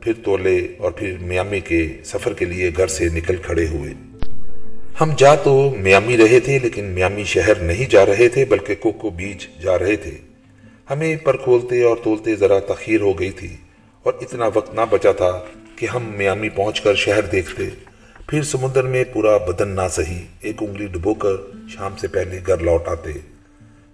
پھر 0.01 0.13
تولے 0.23 0.67
اور 0.77 0.91
پھر 0.91 1.17
میامی 1.21 1.59
کے 1.59 1.87
سفر 2.05 2.33
کے 2.33 2.45
لیے 2.45 2.71
گھر 2.77 2.87
سے 2.87 3.09
نکل 3.13 3.35
کھڑے 3.35 3.67
ہوئے۔ 3.67 3.93
ہم 5.01 5.11
جا 5.17 5.33
تو 5.35 5.53
میامی 5.77 6.17
رہے 6.17 6.39
تھے، 6.39 6.57
لیکن 6.59 6.85
میامی 6.85 7.23
شہر 7.23 7.55
نہیں 7.61 7.89
جا 7.89 8.05
رہے 8.05 8.27
تھے، 8.29 8.43
بلکہ 8.45 8.75
کوکو 8.75 9.09
بیچ 9.09 9.47
جا 9.61 9.77
رہے 9.79 9.95
تھے۔ 9.95 10.11
ہمیں 10.89 11.15
پر 11.23 11.37
کھولتے 11.37 11.81
اور 11.83 11.97
تولتے 12.03 12.35
ذرا 12.35 12.59
تخیر 12.67 13.01
ہو 13.01 13.13
گئی 13.19 13.31
تھی، 13.31 13.55
اور 14.05 14.13
اتنا 14.21 14.49
وقت 14.53 14.73
نہ 14.75 14.81
بچا 14.89 15.11
تھا 15.11 15.31
کہ 15.75 15.85
ہم 15.85 16.11
میامی 16.17 16.49
پہنچ 16.49 16.81
کر 16.81 16.95
شہر 16.95 17.21
دیکھتے۔ 17.21 17.69
پھر 18.27 18.43
سمندر 18.43 18.83
میں 18.83 19.03
پورا 19.13 19.35
بدن 19.37 19.75
نہ 19.75 19.87
سہی 19.91 20.21
ایک 20.41 20.63
انگلی 20.63 20.87
ڈبو 20.87 21.13
کر 21.13 21.35
شام 21.69 21.95
سے 21.97 22.07
پہلے 22.07 22.39
گھر 22.47 22.57
لوٹ 22.59 22.87
آتے۔ 22.87 23.11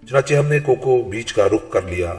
چنانچہ 0.08 0.34
ہم 0.34 0.46
نے 0.46 0.58
کوکو 0.60 1.02
بیچ 1.02 1.32
کا 1.32 1.46
رخ 1.46 1.70
کر 1.72 1.82
لیا۔ 1.82 2.14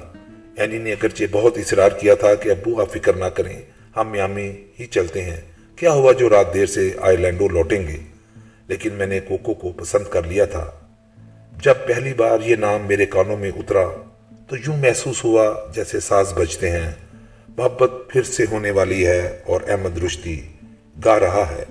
اینی 0.58 0.78
نے 0.78 0.92
اگرچہ 0.92 1.24
بہت 1.32 1.58
اصرار 1.58 1.92
کیا 2.00 2.16
تھا 2.16 2.34
کہ 2.36 2.50
ابو 2.50 2.80
آپ 2.82 2.94
فکر 2.94 3.14
نہ 3.14 3.26
کریں، 3.26 3.60
ہم 3.98 4.12
میامی 4.12 4.52
ہی 4.80 4.86
چلتے 4.86 5.22
ہیں۔ 5.22 5.40
کیا 5.76 5.92
ہوا 5.94 6.12
جو 6.12 6.30
رات 6.30 6.54
دیر 6.54 6.66
سے 6.66 6.90
آئی 7.02 7.18
لینڈو 7.18 7.48
لوٹیں 7.48 7.82
گے؟ 7.88 7.98
لیکن 8.68 8.94
میں 8.94 9.06
نے 9.06 9.20
کوکو 9.20 9.54
کو 9.54 9.72
پسند 9.72 10.04
کر 10.10 10.24
لیا 10.24 10.46
تھا۔ 10.46 10.72
جب 11.62 11.74
پہلی 11.88 12.14
بار 12.14 12.38
یہ 12.46 12.56
نام 12.56 12.82
میرے 12.88 13.06
کانوں 13.06 13.38
میں 13.38 13.52
اترا، 13.56 13.86
تو 14.48 14.56
یوں 14.58 14.78
محسوس 14.78 15.24
ہوا 15.24 15.54
جیسے 15.76 16.00
ساز 16.00 16.34
بجتے 16.34 16.70
ہیں۔ 16.70 16.92
محبت 17.58 17.92
پھر 18.10 18.24
سے 18.24 18.46
ہونے 18.52 18.72
والی 18.72 19.08
ہے 19.08 19.40
اور 19.46 19.62
احمد 19.68 19.98
رشتی 19.98 20.42
گا 21.06 21.20
رہا 21.20 21.46
ہے۔ 21.52 21.64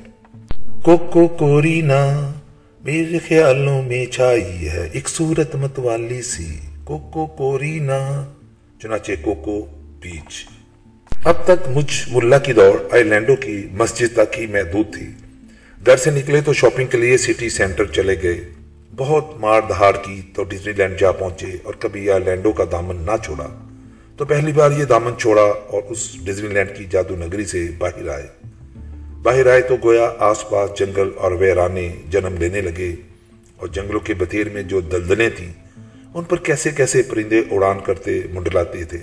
کوکو 0.83 1.29
کورینا 1.29 2.33
میرے 2.81 3.19
خیالوں 3.19 3.83
میں 3.83 4.07
چھائی 4.07 4.69
ہے۔ 4.69 4.89
ایک 4.93 5.09
صورت 5.09 5.55
متوالی 5.55 6.23
سی۔ 6.23 6.59
کوکو 6.85 7.27
کورینا 7.27 8.31
چنانچہ 8.83 9.13
کوکو 9.23 9.67
بیچ۔ 10.01 10.49
اب 11.25 11.35
تک 11.45 11.69
مجھ 11.69 12.09
ملا 12.09 12.39
کی 12.39 12.53
دوڑ 12.53 12.83
آئی 12.93 13.03
لینڈو 13.03 13.37
کی 13.37 13.69
مسجد 13.73 14.17
تک 14.17 14.39
ہی 14.39 14.47
محدود 14.47 14.95
تھی۔ 14.95 15.11
گھر 15.87 15.97
سے 15.97 16.11
نکلے 16.11 16.41
تو 16.41 16.53
شاپنگ 16.53 16.87
کے 16.87 16.99
لیے 16.99 17.17
سٹی 17.17 17.49
سینٹر 17.49 17.85
چلے 17.85 18.17
گئے۔ 18.23 18.45
بہت 18.97 19.25
مار 19.37 19.61
دہاڑ 19.69 19.97
کی 19.97 20.23
تو 20.35 20.45
ڈزنی 20.45 20.73
لینڈ 20.73 21.01
جا 21.01 21.13
پہنچے 21.13 21.47
اور 21.63 21.75
کبھی 21.79 22.11
آئی 22.11 22.25
لینڈو 22.25 22.53
کا 22.53 22.65
دامن 22.73 22.97
نہ 22.97 23.25
چھوڑا۔ 23.25 23.47
تو 24.17 24.25
پہلی 24.25 24.53
بار 24.53 24.71
یہ 24.71 24.85
دامن 24.85 25.13
چھوڑا 25.19 25.43
اور 25.43 25.83
اس 25.89 26.17
ڈزنی 26.25 26.49
لینڈ 26.49 26.69
کی 26.79 26.85
جادو 26.85 27.17
نگری 27.17 27.45
سے 27.45 27.69
باہر 27.79 28.09
آئے۔ 28.09 28.27
باہر 29.23 29.47
آئے 29.47 29.61
تو 29.61 29.77
گویا 29.85 30.13
آس 30.19 30.51
پاس 30.51 30.71
جنگل 30.79 31.11
اور 31.17 31.33
ویرانے 31.33 31.93
جنم 32.11 32.37
لینے 32.39 32.61
لگے۔ 32.61 32.95
اور 33.57 33.69
جنگلوں 33.69 34.01
کے 34.01 34.15
بطیر 34.15 34.49
میں 34.49 34.63
جو 34.63 34.81
دلدلیں 34.81 35.31
تھیں، 35.37 35.53
ان 36.15 36.25
پر 36.25 36.37
کیسے 36.37 36.71
کیسے 36.71 37.03
پرندے 37.03 37.43
اڑان 37.51 37.79
کرتے 37.85 38.21
منڈلاتے 38.33 38.85
تھے۔ 38.85 38.99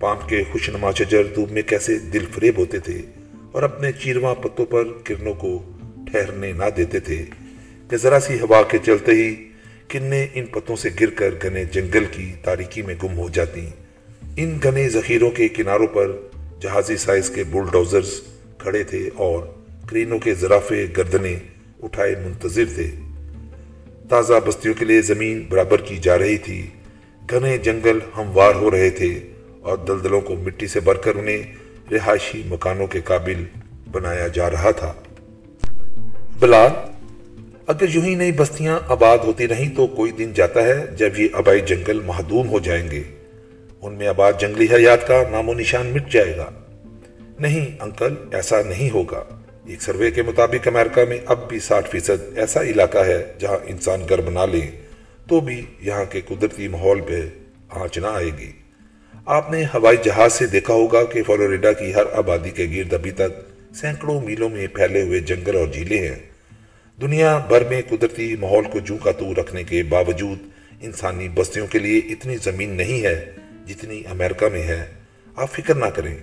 پام 0.00 0.16
کے 0.26 0.42
خوشنما 0.52 0.90
شجر 0.90 1.22
دھوپ 1.34 1.52
میں 1.52 1.62
کیسے 1.62 1.98
دل 1.98 2.24
فریب 2.34 2.58
ہوتے 2.58 2.78
تھے 2.78 3.02
اور 3.52 3.62
اپنے 3.62 3.92
چیرواں 3.92 4.34
پتوں 4.34 4.66
پر 4.66 4.84
کرنوں 5.04 5.34
کو 5.34 5.69
ٹھہرنے 6.10 6.52
نہ 6.52 6.64
دیتے 6.76 7.00
تھے۔ 7.00 7.24
کہ 7.90 7.96
ذرا 7.96 8.20
سی 8.20 8.40
ہوا 8.40 8.62
کے 8.62 8.78
چلتے 8.86 9.12
ہی 9.12 9.48
کننے 9.88 10.26
ان 10.34 10.46
پتوں 10.46 10.76
سے 10.76 10.88
گر 11.00 11.10
کر 11.10 11.34
گنے 11.44 11.64
جنگل 11.64 12.04
کی 12.10 12.32
تاریکی 12.42 12.82
میں 12.82 12.94
گم 13.02 13.18
ہو 13.18 13.28
جاتی۔ 13.28 13.68
ان 14.36 14.58
گنے 14.64 14.88
ذخیروں 14.88 15.30
کے 15.30 15.48
کناروں 15.48 15.86
پر 15.86 16.16
جہازی 16.60 16.96
سائز 16.96 17.30
کے 17.30 17.44
بلڈوزرز 17.44 18.20
کھڑے 18.58 18.82
تھے 18.82 19.10
اور 19.14 19.42
کرینوں 19.88 20.18
کے 20.18 20.34
زرافے 20.34 20.86
گردنے 20.96 21.38
اٹھائے 21.82 22.14
منتظر 22.24 22.64
تھے۔ 22.74 22.90
تازہ 24.08 24.32
بستیوں 24.46 24.74
کے 24.74 24.84
لیے 24.84 25.02
زمین 25.02 25.46
برابر 25.48 25.80
کی 25.80 25.96
جا 25.96 26.18
رہی 26.18 26.38
تھی۔ 26.38 26.66
گھنے 27.30 27.58
جنگل 27.58 27.98
ہموار 28.16 28.54
ہو 28.54 28.70
رہے 28.70 28.90
تھے 28.90 29.20
اور 29.60 29.78
دلدلوں 29.78 30.20
کو 30.20 30.34
مٹی 30.34 30.66
سے 30.66 30.80
بھر 30.80 30.94
کر 30.94 31.14
انہیں 31.14 31.42
رہائشی 31.92 32.42
مکانوں 32.46 32.86
کے 32.86 33.00
قابل 33.04 33.44
بنایا 33.92 34.28
جا 34.28 34.50
رہا 34.50 34.70
تھا۔ 34.70 34.92
بلال، 36.40 36.70
اگر 37.66 37.84
یوں 37.88 38.04
ہی 38.04 38.14
نئی 38.14 38.32
بستیاں 38.32 38.78
آباد 38.88 39.18
ہوتی 39.18 39.46
نہیں 39.46 39.76
تو 39.76 39.86
کوئی 39.86 40.12
دن 40.12 40.32
جاتا 40.32 40.64
ہے 40.64 40.84
جب 40.96 41.18
یہ 41.18 41.28
آبائی 41.32 41.60
جنگل 41.60 42.00
محدوم 42.00 42.48
ہو 42.48 42.58
جائیں 42.58 42.90
گے۔ 42.90 43.02
ان 43.82 43.94
میں 43.94 44.06
آباد 44.06 44.32
جنگلی 44.38 44.64
حیات 44.64 45.08
کا 45.08 45.22
نام 45.30 45.48
و 45.48 45.54
نشان 45.54 45.86
مٹ 45.86 46.12
جائے 46.12 46.36
گا۔ 46.36 46.50
نہیں 47.40 47.82
انکل، 47.82 48.14
ایسا 48.32 48.62
نہیں 48.66 48.90
ہوگا۔ 48.90 49.24
ایک 49.66 49.82
سروے 49.82 50.10
کے 50.10 50.22
مطابق 50.22 50.68
امریکہ 50.68 51.04
میں 51.04 51.18
اب 51.26 51.48
بھی 51.48 51.58
ساٹھ 51.58 51.90
فیصد 51.90 52.38
ایسا 52.38 52.62
علاقہ 52.62 52.98
ہے 52.98 53.32
جہاں 53.38 53.58
انسان 53.66 54.02
گھر 54.08 54.20
بنا 54.20 54.46
لے 54.46 54.70
تو 55.28 55.40
بھی 55.40 55.64
یہاں 55.80 56.04
کے 56.04 56.20
قدرتی 56.28 56.68
ماحول 56.68 57.00
پہ 57.00 57.28
آنچ 57.70 57.98
نہ 57.98 58.06
آئے 58.06 58.30
گی۔ 58.38 58.52
آپ 59.26 59.50
نے 59.50 59.64
ہوائی 59.64 59.96
جہاز 60.04 60.32
سے 60.32 60.46
دیکھا 60.46 60.74
ہوگا 60.74 61.04
کہ 61.04 61.22
فلوریڈا 61.22 61.72
کی 61.72 61.94
ہر 61.94 62.04
آبادی 62.12 62.50
کے 62.50 62.66
گرد 62.76 62.94
ابھی 62.94 63.10
تک 63.10 63.50
سینکڑوں 63.74 64.20
میلوں 64.20 64.48
میں 64.48 64.66
پھیلے 64.66 65.02
ہوئے 65.02 65.20
جنگل 65.20 65.56
اور 65.56 65.66
جھیلیں 65.66 66.08
ہیں۔ 66.08 66.29
دنیا 67.00 67.38
بھر 67.38 67.64
میں 67.64 67.82
قدرتی 67.88 68.36
ماحول 68.36 68.64
کو 68.64 68.78
جو 68.78 68.96
کا 68.96 69.12
تو 69.12 69.34
رکھنے 69.34 69.64
کے 69.64 69.82
باوجود 69.82 70.38
انسانی 70.80 71.28
بستیوں 71.28 71.66
کے 71.66 71.78
لیے 71.78 71.98
اتنی 71.98 72.36
زمین 72.36 72.70
نہیں 72.70 73.02
ہے 73.02 73.30
جتنی 73.66 74.02
امریکہ 74.10 74.46
میں 74.52 74.62
ہے۔ 74.62 74.86
آپ 75.36 75.52
فکر 75.52 75.74
نہ 75.74 75.84
کریں۔ 75.84 76.14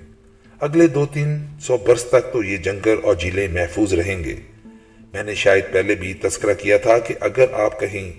اگلے 0.59 0.87
دو 0.87 1.05
تین 1.05 1.45
سو 1.59 1.77
برس 1.77 2.03
تک 2.03 2.33
تو 2.33 2.43
یہ 2.43 2.57
جنگل 2.57 2.95
اور 3.03 3.15
جھیلیں 3.15 3.47
محفوظ 3.47 3.93
رہیں 3.93 4.23
گے۔ 4.23 4.35
میں 5.13 5.23
نے 5.23 5.35
شاید 5.35 5.63
پہلے 5.71 5.95
بھی 5.95 6.13
تذکرہ 6.13 6.53
کیا 6.53 6.77
تھا 6.77 6.99
کہ 6.99 7.13
اگر 7.19 7.45
آپ 7.53 7.79
کہیں 7.79 8.11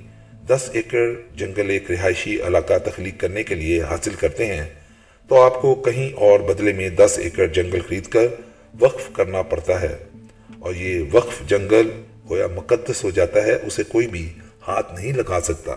دس 0.47 0.71
ایکڑ 0.73 1.13
جنگل 1.35 1.71
ایک 1.71 1.91
رہائشی 1.91 2.41
علاقہ 2.41 2.79
تخلیق 2.85 3.21
کرنے 3.21 3.43
کے 3.43 3.55
لیے 3.55 3.83
حاصل 3.83 4.15
کرتے 4.15 4.47
ہیں، 4.47 4.67
تو 5.29 5.43
آپ 5.43 5.63
کو 5.63 5.75
کہیں 5.75 6.13
اور 6.13 6.41
بدلے 6.41 6.73
میں 6.73 6.89
دس 6.89 7.19
ایکڑ 7.23 7.47
جنگل 7.47 7.81
خرید 7.89 8.07
کر 8.07 8.27
وقف 8.81 9.11
کرنا 9.13 9.43
پڑتا 9.43 9.81
ہے۔ 9.83 9.97
اور 10.59 10.75
یہ 10.75 11.05
وقف 11.13 11.49
جنگل 11.49 11.91
گویا 12.31 12.47
مقدس 12.55 13.05
ہو 13.05 13.11
جاتا 13.11 13.43
ہے، 13.43 13.53
اسے 13.53 13.83
کوئی 13.83 14.07
بھی 14.07 14.33
ہاتھ 14.69 14.95
نہیں 14.95 15.13
لگا 15.13 15.41
سکتا۔ 15.45 15.73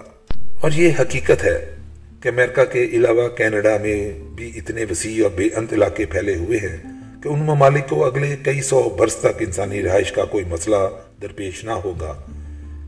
اور 0.61 0.71
یہ 0.71 0.91
حقیقت 0.99 1.43
ہے 1.43 1.75
کہ 2.21 2.29
امریکہ 2.29 2.65
کے 2.65 2.83
علاوہ 2.83 3.29
کینیڈا 3.29 3.77
میں 3.81 4.11
بھی 4.35 4.51
اتنے 4.55 4.85
وسیع 4.91 5.23
اور 5.23 5.31
بے 5.31 5.47
انت 5.55 5.73
علاقے 5.73 6.05
پھیلے 6.05 6.35
ہوئے 6.35 6.59
ہیں 6.59 6.77
کہ 7.23 7.27
ان 7.27 7.39
ممالک 7.39 7.89
کو 7.89 8.05
اگلے 8.05 8.35
کئی 8.43 8.61
سو 8.61 8.81
برس 8.81 9.15
تک 9.15 9.37
انسانی 9.39 9.83
رہائش 9.83 10.11
کا 10.11 10.25
کوئی 10.25 10.45
مسئلہ 10.45 10.75
درپیش 11.21 11.63
نہ 11.63 11.71
ہوگا۔ 11.71 12.21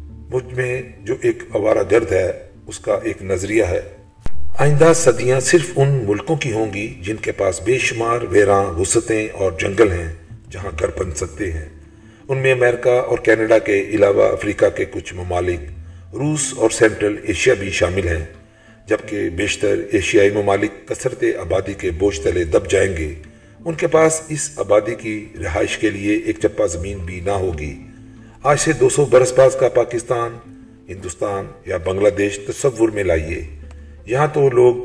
مجھ 0.08 0.54
میں 0.54 0.82
جو 1.00 1.16
ایک 1.22 1.44
اوارہ 1.52 1.84
گرد 1.92 2.12
ہے، 2.12 2.32
اس 2.68 2.80
کا 2.80 3.00
ایک 3.04 3.24
نظریہ 3.24 3.64
ہے۔ 3.64 3.82
آئندہ 4.60 4.92
صدیاں 4.96 5.40
صرف 5.40 5.72
ان 5.76 6.04
ملکوں 6.08 6.36
کی 6.36 6.52
ہوں 6.52 6.74
گی 6.74 7.00
جن 7.02 7.16
کے 7.16 7.32
پاس 7.32 7.62
بے 7.62 7.78
شمار 7.78 8.22
ویراں، 8.22 8.64
وسطیں 8.64 9.28
اور 9.34 9.52
جنگل 9.60 9.92
ہیں 9.92 10.14
جہاں 10.52 10.72
گھر 10.80 11.04
بن 11.04 11.12
سکتے 11.12 11.52
ہیں۔ 11.52 11.70
ان 12.30 12.38
میں 12.38 12.52
امریکہ 12.52 12.90
اور 12.90 13.18
کینیڈا 13.18 13.60
کے 13.60 13.82
علاوہ 13.82 14.24
افریقہ 14.32 14.66
کے 14.76 14.86
کچھ 14.86 15.14
ممالک، 15.14 15.60
روس 16.14 16.54
اور 16.58 16.70
سینٹرل 16.70 17.16
ایشیا 17.24 17.54
بھی 17.54 17.70
شامل 17.70 18.08
ہیں۔ 18.08 18.26
جبکہ 18.88 19.30
بیشتر 19.30 19.76
ایشیائی 19.92 20.30
ممالک 20.30 20.88
کثرت 20.88 21.24
آبادی 21.40 21.74
کے 21.74 21.92
بوجھ 21.92 22.22
تلے 22.22 22.44
دب 22.44 22.70
جائیں 22.70 22.98
گے، 22.98 23.14
ان 23.66 23.74
کے 23.74 23.88
پاس 23.88 24.22
اس 24.28 24.50
آبادی 24.56 24.96
کی 24.96 25.26
رہائش 25.44 25.78
کے 25.78 25.90
لیے 25.90 26.18
ایک 26.18 26.38
چپا 26.44 26.66
زمین 26.66 26.98
بھی 26.98 27.20
نہ 27.20 27.32
ہوگی۔ 27.32 27.82
آج 28.44 28.60
سے 28.60 28.72
دو 28.72 28.90
سو 28.90 29.06
برس 29.06 29.34
باز 29.34 29.56
کا 29.60 29.70
پاکستان، 29.70 30.38
ہندوستان 30.90 31.46
یا 31.66 31.78
بنگلہ 31.78 32.10
دیش 32.10 32.40
تصور 32.40 32.90
میں 32.90 33.04
لائیے۔ 33.04 33.48
یہاں 34.06 34.28
تو 34.34 34.50
لوگ 34.50 34.76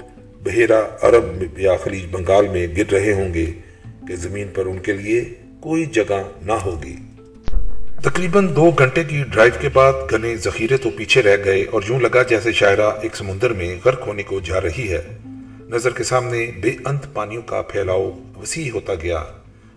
بحیرہ 0.43 0.83
عرب 1.03 1.59
یا 1.59 1.77
خلیج 1.77 2.07
بنگال 2.11 2.49
میں 2.49 2.67
گر 2.77 2.93
رہے 2.93 3.13
ہوں 3.13 3.35
گے 3.35 3.47
کہ 4.09 4.17
زمین 4.17 4.49
پر 4.55 4.67
ان 4.67 4.79
کے 4.79 4.93
لیے 4.93 5.25
کوئی 5.61 5.85
جگہ 5.85 6.23
نہ 6.43 6.53
ہوگی۔ 6.53 6.97
تقریباً 8.03 8.57
دو 8.57 8.71
گھنٹے 8.71 9.05
کی 9.05 9.23
ڈرائیو 9.23 9.53
کے 9.61 9.69
بعد 9.69 9.93
گنے 10.13 10.37
ذخیرے 10.37 10.77
تو 10.77 10.91
پیچھے 10.91 11.23
رہ 11.23 11.37
گئے 11.45 11.65
اور 11.65 11.83
یوں 11.89 12.01
لگا 12.01 12.23
جیسے 12.23 12.53
شاعرہ 12.53 12.91
ایک 13.03 13.17
سمندر 13.17 13.53
میں 13.53 13.77
غرق 13.85 14.07
ہونے 14.07 14.23
کو 14.23 14.41
جا 14.41 14.61
رہی 14.61 14.93
ہے۔ 14.93 15.17
نظر 15.61 15.91
کے 15.91 16.05
سامنے 16.05 16.51
بے 16.63 16.71
انت 16.87 17.07
پانیوں 17.13 17.43
کا 17.43 17.63
پھیلاؤ 17.63 18.11
وسیع 18.37 18.71
ہوتا 18.71 18.95
گیا۔ 18.95 19.25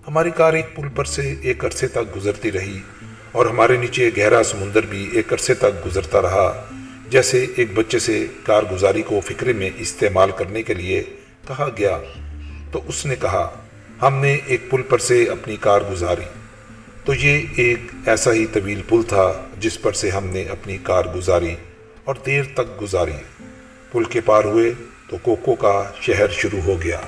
ہماری 0.08 0.32
کار 0.32 0.54
ایک 0.54 0.76
پل 0.76 0.88
پر 0.96 1.06
سے 1.06 1.36
ایک 1.42 1.66
عرصے 1.66 1.88
تک 1.88 2.16
گزرتی 2.16 2.52
رہی 2.52 2.80
اور 3.32 3.46
ہمارے 3.46 3.78
نیچے 3.78 4.10
گہرا 4.18 4.44
سمندر 4.44 4.86
بھی 4.86 5.10
ایک 5.14 5.34
عرصے 5.34 5.54
تک 5.54 5.86
گزرتا 5.86 6.22
رہا، 6.22 6.66
جیسے 7.10 7.46
ایک 7.56 7.68
بچے 7.74 8.00
سے 8.00 8.26
کارگزاری 8.44 9.02
کو 9.02 9.20
فکرے 9.20 9.54
میں 9.54 9.70
استعمال 9.78 10.30
کرنے 10.38 10.64
کے 10.64 10.74
لیے 10.74 11.04
کہا 11.48 11.70
گیا۔ 11.78 11.98
تو 12.72 12.82
اس 12.88 13.06
نے 13.06 13.16
کہا، 13.22 13.50
ہم 14.02 14.16
نے 14.16 14.38
ایک 14.46 14.70
پل 14.70 14.82
پر 14.82 14.98
سے 14.98 15.24
اپنی 15.24 15.58
کار 15.60 15.82
گزاری۔ 15.92 16.41
تو 17.06 17.14
یہ 17.14 17.46
ایک 17.56 17.80
ایسا 18.06 18.34
ہی 18.34 18.46
طویل 18.46 18.82
پل 18.90 19.02
تھا 19.08 19.46
جس 19.60 19.82
پر 19.82 19.92
سے 19.92 20.10
ہم 20.10 20.28
نے 20.28 20.44
اپنی 20.44 20.78
کار 20.84 21.06
گزاری 21.16 21.56
اور 22.04 22.16
دیر 22.26 22.44
تک 22.54 22.82
گزاری۔ 22.82 23.46
پل 23.92 24.04
کے 24.04 24.22
پار 24.22 24.44
ہوئے 24.44 24.72
تو 25.10 25.18
کوکو 25.22 25.56
کا 25.56 25.84
شہر 26.02 26.28
شروع 26.32 26.60
ہو 26.62 26.82
گیا۔ 26.82 27.00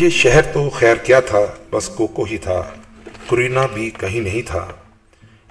یہ 0.00 0.08
شہر 0.08 0.42
تو 0.42 0.70
خیر 0.70 0.94
کیا 0.94 1.20
تھا، 1.20 1.38
بس 1.70 1.88
کوکو 1.88 2.24
ہی 2.24 2.38
تھا۔ 2.38 2.62
کرینا 3.30 3.66
بھی 3.74 3.90
کہیں 3.90 4.20
نہیں 4.20 4.42
تھا۔ 4.46 4.66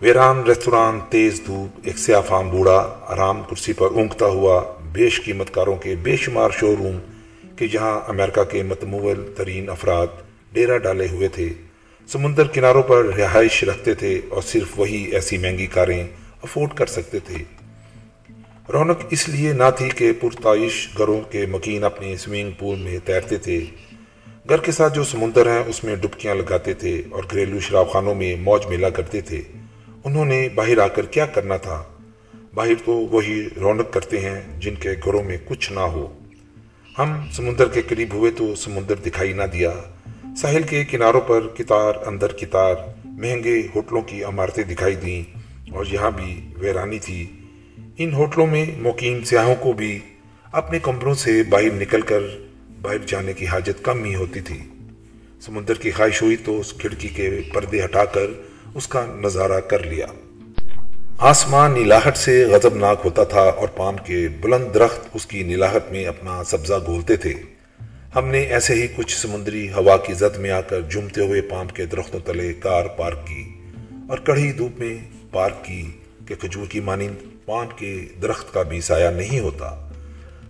ویران 0.02 0.44
ریستوران 0.44 1.00
تیز 1.10 1.42
دھوپ، 1.48 1.80
ایک 1.84 1.98
سیاہ 1.98 2.22
فام 2.22 2.50
بوڑھا 2.50 3.00
آرام 3.08 3.44
کرسی 3.50 3.74
پر 3.74 3.88
اونگتا 3.92 4.26
ہوا 4.26 4.74
بیش 4.92 5.22
قیمت 5.26 5.54
کاروں 5.54 5.76
کے 5.76 5.96
بے 5.96 6.16
شمار 6.16 6.50
شو 6.60 6.76
روم 6.76 6.98
کہ 7.56 7.68
جہاں 7.68 8.00
امریکہ 8.08 8.44
کے 8.44 8.64
متمول 8.64 9.34
ترین 9.38 9.70
افراد 9.70 10.08
ڈیرا 10.54 10.78
ڈالے 10.78 11.08
ہوئے 11.12 11.28
تھے۔ 11.28 11.50
سمندر 12.08 12.48
کناروں 12.48 12.84
پر 12.84 13.04
رہائش 13.04 13.64
رکھتے 13.64 13.94
تھے 13.94 14.22
اور 14.30 14.42
صرف 14.42 14.80
وہی 14.80 15.04
ایسی 15.04 15.38
مہنگی 15.38 15.68
کاریں 15.68 16.08
افورڈ 16.44 16.74
کر 16.74 16.86
سکتے 16.86 17.20
تھے۔ 17.20 17.36
رونق 18.74 19.00
اس 19.10 19.30
لیے 19.30 19.54
نہ 19.54 19.64
تھی 19.78 19.90
کہ 19.90 20.12
پرتائش 20.22 20.90
گھروں 20.98 21.22
کے 21.22 21.46
مکین 21.46 21.84
اپنے 21.84 22.18
سوئنگ 22.18 22.52
پول 22.52 22.80
میں 22.80 22.98
تیرتے 23.06 23.38
تھے۔ 23.38 23.66
گھر 24.50 24.58
کے 24.58 24.72
ساتھ 24.72 24.96
جو 24.96 25.04
سمندر 25.04 25.48
ہیں، 25.48 25.64
اس 25.68 25.84
میں 25.84 25.96
ڈبکیاں 25.96 26.36
لگاتے 26.36 26.74
تھے 26.74 27.02
اور 27.10 27.24
گھریلو 27.32 27.60
شراب 27.60 27.92
خانوں 27.92 28.16
میں 28.16 28.36
موج 28.36 28.66
ملا 28.66 28.90
کرتے 28.90 29.22
تھے۔ 29.22 29.42
انہوں 30.04 30.26
نے 30.26 30.50
باہر 30.56 30.78
آ 30.78 30.88
کر 30.88 31.06
کیا 31.06 31.26
کرنا 31.26 31.58
تھا؟ 31.58 31.84
باہر 32.54 32.74
تو 32.86 32.92
وہی 32.92 33.48
رونق 33.62 33.94
کرتے 33.94 34.20
ہیں 34.20 34.42
جن 34.60 34.76
کے 34.76 34.90
گھروں 35.06 35.24
میں 35.24 35.38
کچھ 35.46 35.72
نہ 35.72 35.80
ہو۔ 35.80 36.20
ہم 37.00 37.28
سمندر 37.32 37.68
کے 37.68 37.82
قریب 37.82 38.14
ہوئے 38.14 38.32
تو 38.32 38.56
سمندر 38.56 38.96
دکھائی 38.96 39.34
نہ 39.34 39.44
دیا۔ 39.44 39.74
ساحل 40.42 40.64
کے 40.64 40.84
کناروں 40.84 41.22
پر 41.22 41.48
کتار 41.48 41.94
اندر 42.06 42.32
کتار 42.32 42.76
مہنگے 43.06 43.68
ہوٹلوں 43.76 44.02
کی 44.02 44.24
عمارتیں 44.24 44.64
دکھائی 44.64 44.96
دیں 44.96 45.38
اور 45.72 45.86
یہاں 45.92 46.12
بھی 46.12 46.42
ویرانی 46.56 47.00
تھی۔ 47.00 47.28
ان 47.98 48.14
ہوٹلوں 48.14 48.48
میں 48.48 48.66
مقیم 48.78 49.24
سیاحوں 49.24 49.56
کو 49.56 49.74
بھی 49.74 50.00
اپنے 50.52 50.80
کمروں 50.80 51.14
سے 51.14 51.44
باہر 51.50 51.74
نکل 51.74 52.02
کر 52.02 52.20
باہر 52.82 52.98
جانے 52.98 53.34
کی 53.34 53.48
حاجت 53.48 53.84
کم 53.84 54.04
ہی 54.04 54.16
ہوتی 54.16 54.42
تھی۔ 54.42 54.60
سمندر 55.42 55.74
کی 55.74 55.92
خواہش 55.92 56.22
ہوئی 56.22 56.36
تو 56.36 56.60
اس 56.60 56.74
کھڑکی 56.74 57.08
کے 57.08 57.42
پردے 57.54 57.84
ہٹا 57.84 58.06
کر 58.06 58.28
اس 58.74 58.88
کا 58.88 59.06
نظارہ 59.06 59.60
کر 59.60 59.84
لیا۔ 59.84 60.08
آسمان 61.18 61.72
نیلاہٹ 61.72 62.18
سے 62.18 62.46
غضبناک 62.46 63.02
ہوتا 63.06 63.24
تھا 63.24 63.42
اور 63.42 63.68
پام 63.68 63.96
کے 64.06 64.28
بلند 64.42 64.74
درخت 64.74 65.10
اس 65.14 65.26
کی 65.26 65.44
نیلاہٹ 65.44 65.92
میں 65.92 66.06
اپنا 66.06 66.44
سبزہ 66.44 66.76
گولتے 66.88 67.16
تھے۔ 67.16 67.34
ہم 68.16 68.28
نے 68.28 68.40
ایسے 68.40 68.74
ہی 68.74 68.88
کچھ 68.96 69.18
سمندری 69.18 69.72
ہوا 69.72 69.98
کی 69.98 70.14
زد 70.14 70.38
میں 70.38 70.52
آ 70.52 70.62
کر 70.62 70.82
جمتے 70.82 71.22
ہوئے 71.22 71.42
پام 71.42 71.68
کے 71.68 71.86
درختوں 71.86 72.20
تلے 72.26 72.54
کار 72.54 72.86
پارک 72.86 73.28
کی 73.28 73.50
اور 74.10 74.18
کڑھی 74.18 74.52
دھوپ 74.52 74.80
میں 74.80 74.98
پارک 75.32 75.66
کی 75.66 75.92
کہ 76.28 76.36
کھجور 76.36 76.66
کی 76.68 76.80
مانند 76.80 77.46
پان 77.46 77.68
کے 77.76 78.06
درخت 78.22 78.54
کا 78.54 78.62
بھی 78.62 78.82
سایہ 78.82 79.08
نہیں 79.08 79.40
ہوتا۔ 79.40 79.90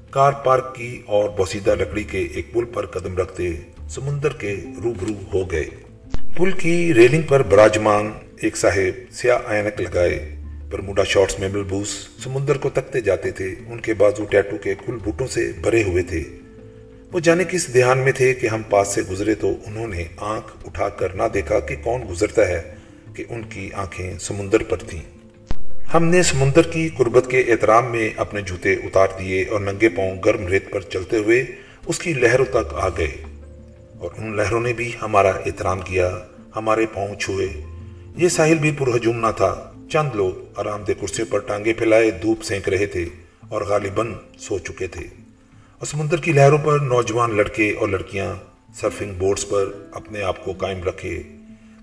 کار 0.09 0.31
پارک 0.31 0.75
کی 0.75 1.01
اور 1.05 1.29
بوسیدہ 1.29 1.75
لکڑی 1.79 2.03
کے 2.03 2.27
ایک 2.33 2.53
پل 2.53 2.65
پر 2.65 2.85
قدم 2.85 3.17
رکھتے 3.17 3.49
سمندر 3.89 4.33
کے 4.33 4.55
روبرو 4.83 5.13
ہو 5.33 5.51
گئے۔ 5.51 5.65
پل 6.37 6.51
کی 6.51 6.93
ریلنگ 6.93 7.21
پر 7.21 7.43
براجمان 7.43 8.11
ایک 8.41 8.57
صاحب 8.57 9.13
سیاہ 9.13 9.37
اینک 9.49 9.81
لگائے۔ 9.81 10.35
برموڈا 10.69 11.03
شارٹس 11.03 11.39
میں 11.39 11.49
ملبوس 11.49 11.89
سمندر 12.23 12.57
کو 12.57 12.69
تکتے 12.69 13.01
جاتے 13.01 13.31
تھے۔ 13.31 13.55
ان 13.67 13.79
کے 13.79 13.93
بازو 13.93 14.25
ٹیٹو 14.25 14.57
کے 14.57 14.73
کل 14.85 14.97
بوٹوں 15.03 15.27
سے 15.27 15.51
بھرے 15.61 15.83
ہوئے 15.83 16.03
تھے۔ 16.03 16.23
وہ 17.11 17.19
جانے 17.19 17.43
کس 17.49 17.73
دھیان 17.73 17.97
میں 17.97 18.11
تھے 18.11 18.33
کہ 18.33 18.47
ہم 18.47 18.61
پاس 18.69 18.87
سے 18.87 19.01
گزرے 19.01 19.35
تو 19.35 19.51
انہوں 19.65 19.87
نے 19.87 20.03
آنکھ 20.17 20.67
اٹھا 20.67 20.89
کر 20.89 21.09
نہ 21.09 21.23
دیکھا 21.33 21.59
کہ 21.59 21.75
کون 21.83 22.01
گزرتا 22.09 22.47
ہے 22.47 22.75
کہ 23.13 23.23
ان 23.29 23.41
کی 23.43 23.69
آنکھیں 23.73 24.19
سمندر 24.19 24.63
پر 24.63 24.77
تھیں۔ 24.77 25.01
ہم 25.93 26.03
نے 26.03 26.23
سمندر 26.23 26.61
کی 26.61 26.89
قربت 26.97 27.27
کے 27.31 27.39
احترام 27.39 27.91
میں 27.91 28.09
اپنے 28.17 28.41
جوتے 28.41 28.73
اتار 28.73 29.07
دیے 29.19 29.45
اور 29.49 29.59
ننگے 29.59 29.89
پاؤں 29.89 30.17
گرم 30.25 30.47
ریت 30.47 30.71
پر 30.71 30.81
چلتے 30.81 31.17
ہوئے 31.17 31.45
اس 31.85 31.99
کی 31.99 32.13
لہروں 32.13 32.45
تک 32.45 32.73
آ 32.73 32.89
گئے۔ 32.89 33.11
اور 33.99 34.09
ان 34.17 34.37
لہروں 34.37 34.61
نے 34.61 34.73
بھی 34.73 34.91
ہمارا 35.01 35.29
احترام 35.29 35.79
کیا، 35.79 36.19
ہمارے 36.55 36.85
پاؤں 36.93 37.15
چھوئے۔ 37.15 37.47
یہ 38.15 38.27
ساحل 38.27 38.55
بھی 38.55 38.71
پرہجوم 38.71 39.19
نہ 39.19 39.31
تھا۔ 39.37 39.71
چند 39.91 40.09
لوگ 40.13 40.31
آرام 40.55 40.83
دہ 40.87 40.91
کرسیوں 41.01 41.31
پر 41.31 41.39
ٹانگے 41.39 41.73
پھیلائے 41.73 42.11
دھوپ 42.11 42.43
سینک 42.43 42.69
رہے 42.69 42.85
تھے 42.85 43.05
اور 43.49 43.61
غالباً 43.61 44.13
سو 44.39 44.57
چکے 44.57 44.87
تھے۔ 44.87 45.26
اور 45.79 45.87
سمندر 45.87 46.17
کی 46.17 46.31
لہروں 46.31 46.57
پر 46.63 46.79
نوجوان 46.79 47.37
لڑکے 47.37 47.71
اور 47.71 47.87
لڑکیاں 47.87 48.33
سرفنگ 48.73 49.13
بورڈز 49.13 49.47
پر 49.49 49.71
اپنے 49.91 50.21
آپ 50.21 50.45
کو 50.45 50.53
قائم 50.53 50.83
رکھے۔ 50.83 51.23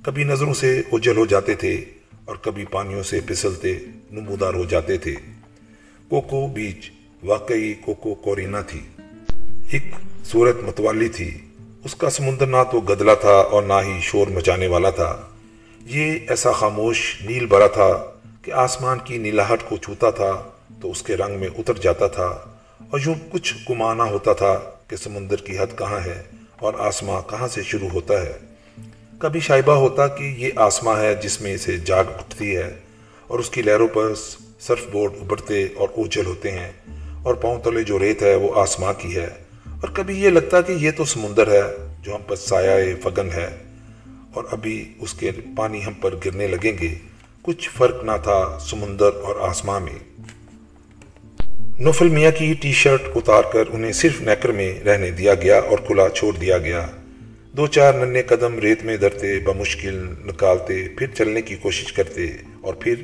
کبھی 0.03 0.25
نظروں 0.25 0.55
سے 0.55 0.83
اجل 0.93 1.17
ہو 1.17 1.27
جاتے 1.27 1.55
تھے 1.55 1.85
اور 2.25 2.37
کبھی 2.37 2.65
پانیوں 2.65 3.03
سے 3.03 3.21
پھسلتے 3.21 3.79
نمودار 4.11 4.55
ہو 4.55 4.65
جاتے 4.65 4.97
تھے۔ 4.97 5.15
کوکو 6.09 6.47
بیچ 6.47 6.91
واقعی 7.23 7.75
کوکو 7.75 8.15
کورینا 8.15 8.61
تھی۔ 8.61 8.81
ایک 9.71 9.83
صورت 10.25 10.57
متوالی 10.63 11.09
تھی۔ 11.09 11.39
اس 11.85 11.95
کا 11.95 12.11
سمندر 12.11 12.47
نہ 12.47 12.63
تو 12.73 12.81
گدلا 12.81 13.15
تھا 13.15 13.35
اور 13.35 13.63
نہ 13.63 13.73
ہی 13.73 13.99
شور 14.03 14.27
مچانے 14.27 14.67
والا 14.67 14.91
تھا۔ 14.91 15.21
یہ 15.87 16.19
ایسا 16.29 16.53
خاموش 16.53 17.23
نیل 17.23 17.47
بھرا 17.47 17.67
تھا 17.67 18.05
کہ 18.43 18.53
آسمان 18.53 18.99
کی 19.05 19.19
نیلاہٹ 19.19 19.59
کو 19.69 19.77
چھوتا 19.77 20.11
تھا 20.11 20.43
تو 20.83 20.91
اس 20.91 21.03
کے 21.03 21.17
رنگ 21.17 21.41
میں 21.41 21.49
اتر 21.59 21.75
جاتا 21.75 22.07
تھا۔ 22.07 22.45
اور 22.91 23.00
یوں 23.07 23.14
کچھ 23.31 23.55
گمانا 23.71 24.05
ہوتا 24.05 24.33
تھا 24.33 24.61
کہ 24.88 24.97
سمندر 24.97 25.37
کی 25.37 25.59
حد 25.59 25.79
کہاں 25.79 26.00
ہے 26.07 26.23
اور 26.59 26.75
آسمان 26.79 27.23
کہاں 27.31 27.49
سے 27.49 27.62
شروع 27.62 27.88
ہوتا 27.88 28.23
ہے، 28.23 28.33
کبھی 29.19 29.41
شائبہ 29.41 29.73
ہوتا 29.73 30.07
کہ 30.07 30.25
یہ 30.25 30.50
آسماں 30.57 31.00
ہے 31.00 31.14
جس 31.14 31.41
میں 31.41 31.55
اسے 31.55 31.76
جاگ 31.76 32.05
اٹھتی 32.05 32.57
ہے 32.57 32.76
اور 33.26 33.38
اس 33.38 33.50
کی 33.50 33.62
لہروں 33.62 33.88
پر 33.93 34.12
سرف 34.61 34.87
بورڈ 34.93 35.12
ابھرتے 35.21 35.67
اور 35.76 35.88
اوجل 35.97 36.26
ہوتے 36.26 36.50
ہیں 36.50 36.73
اور 37.23 37.35
پاؤں 37.35 37.61
تلے 37.62 37.83
جو 37.83 37.99
ریت 37.99 38.23
ہے 38.23 38.35
وہ 38.35 38.61
آسماں 38.61 38.93
کی 38.93 39.17
ہے۔ 39.17 39.29
اور 39.67 39.88
کبھی 39.93 40.23
یہ 40.23 40.31
لگتا 40.31 40.61
کہ 40.61 40.73
یہ 40.73 40.91
تو 40.91 41.05
سمندر 41.05 41.53
ہے 41.53 41.62
جو 42.03 42.14
ہم 42.14 42.21
پر 42.26 42.37
سایہ 42.37 42.95
فگن 43.03 43.29
ہے 43.35 43.49
اور 44.35 44.45
ابھی 44.53 44.95
اس 44.99 45.14
کے 45.14 45.31
پانی 45.57 45.85
ہم 45.85 45.93
پر 45.93 46.14
گرنے 46.25 46.47
لگیں 46.47 46.79
گے۔ 46.83 46.95
کچھ 47.43 47.71
فرق 47.71 48.05
نہ 48.05 48.12
تھا 48.23 48.59
سمندر 48.61 49.11
اور 49.23 49.49
آسماں 49.49 49.81
میں۔ 49.81 50.13
نوفل 51.78 52.09
میاں 52.09 52.31
کی 52.38 52.54
ٹی 52.61 52.73
شرٹ 52.73 53.02
اتار 53.14 53.43
کر 53.52 53.64
انہیں 53.69 53.93
صرف 53.93 54.21
نیکر 54.21 54.49
میں 54.49 54.81
رہنے 54.85 55.11
دیا 55.11 55.35
گیا 55.35 55.59
اور 55.59 55.78
کھلا 55.78 56.09
چھوڑ 56.09 56.37
دیا 56.37 56.59
گیا۔ 56.59 56.87
دو 57.52 57.66
چار 57.66 57.95
ننے 57.95 58.23
قدم 58.23 58.59
ریت 58.59 58.85
میں 58.85 58.97
درتے، 58.97 59.38
بمشکل 59.38 60.07
نکالتے، 60.25 60.88
پھر 60.99 61.07
چلنے 61.07 61.43
کی 61.43 61.57
کوشش 61.57 61.93
کرتے 61.93 62.26
اور 62.61 62.75
پھر 62.75 62.95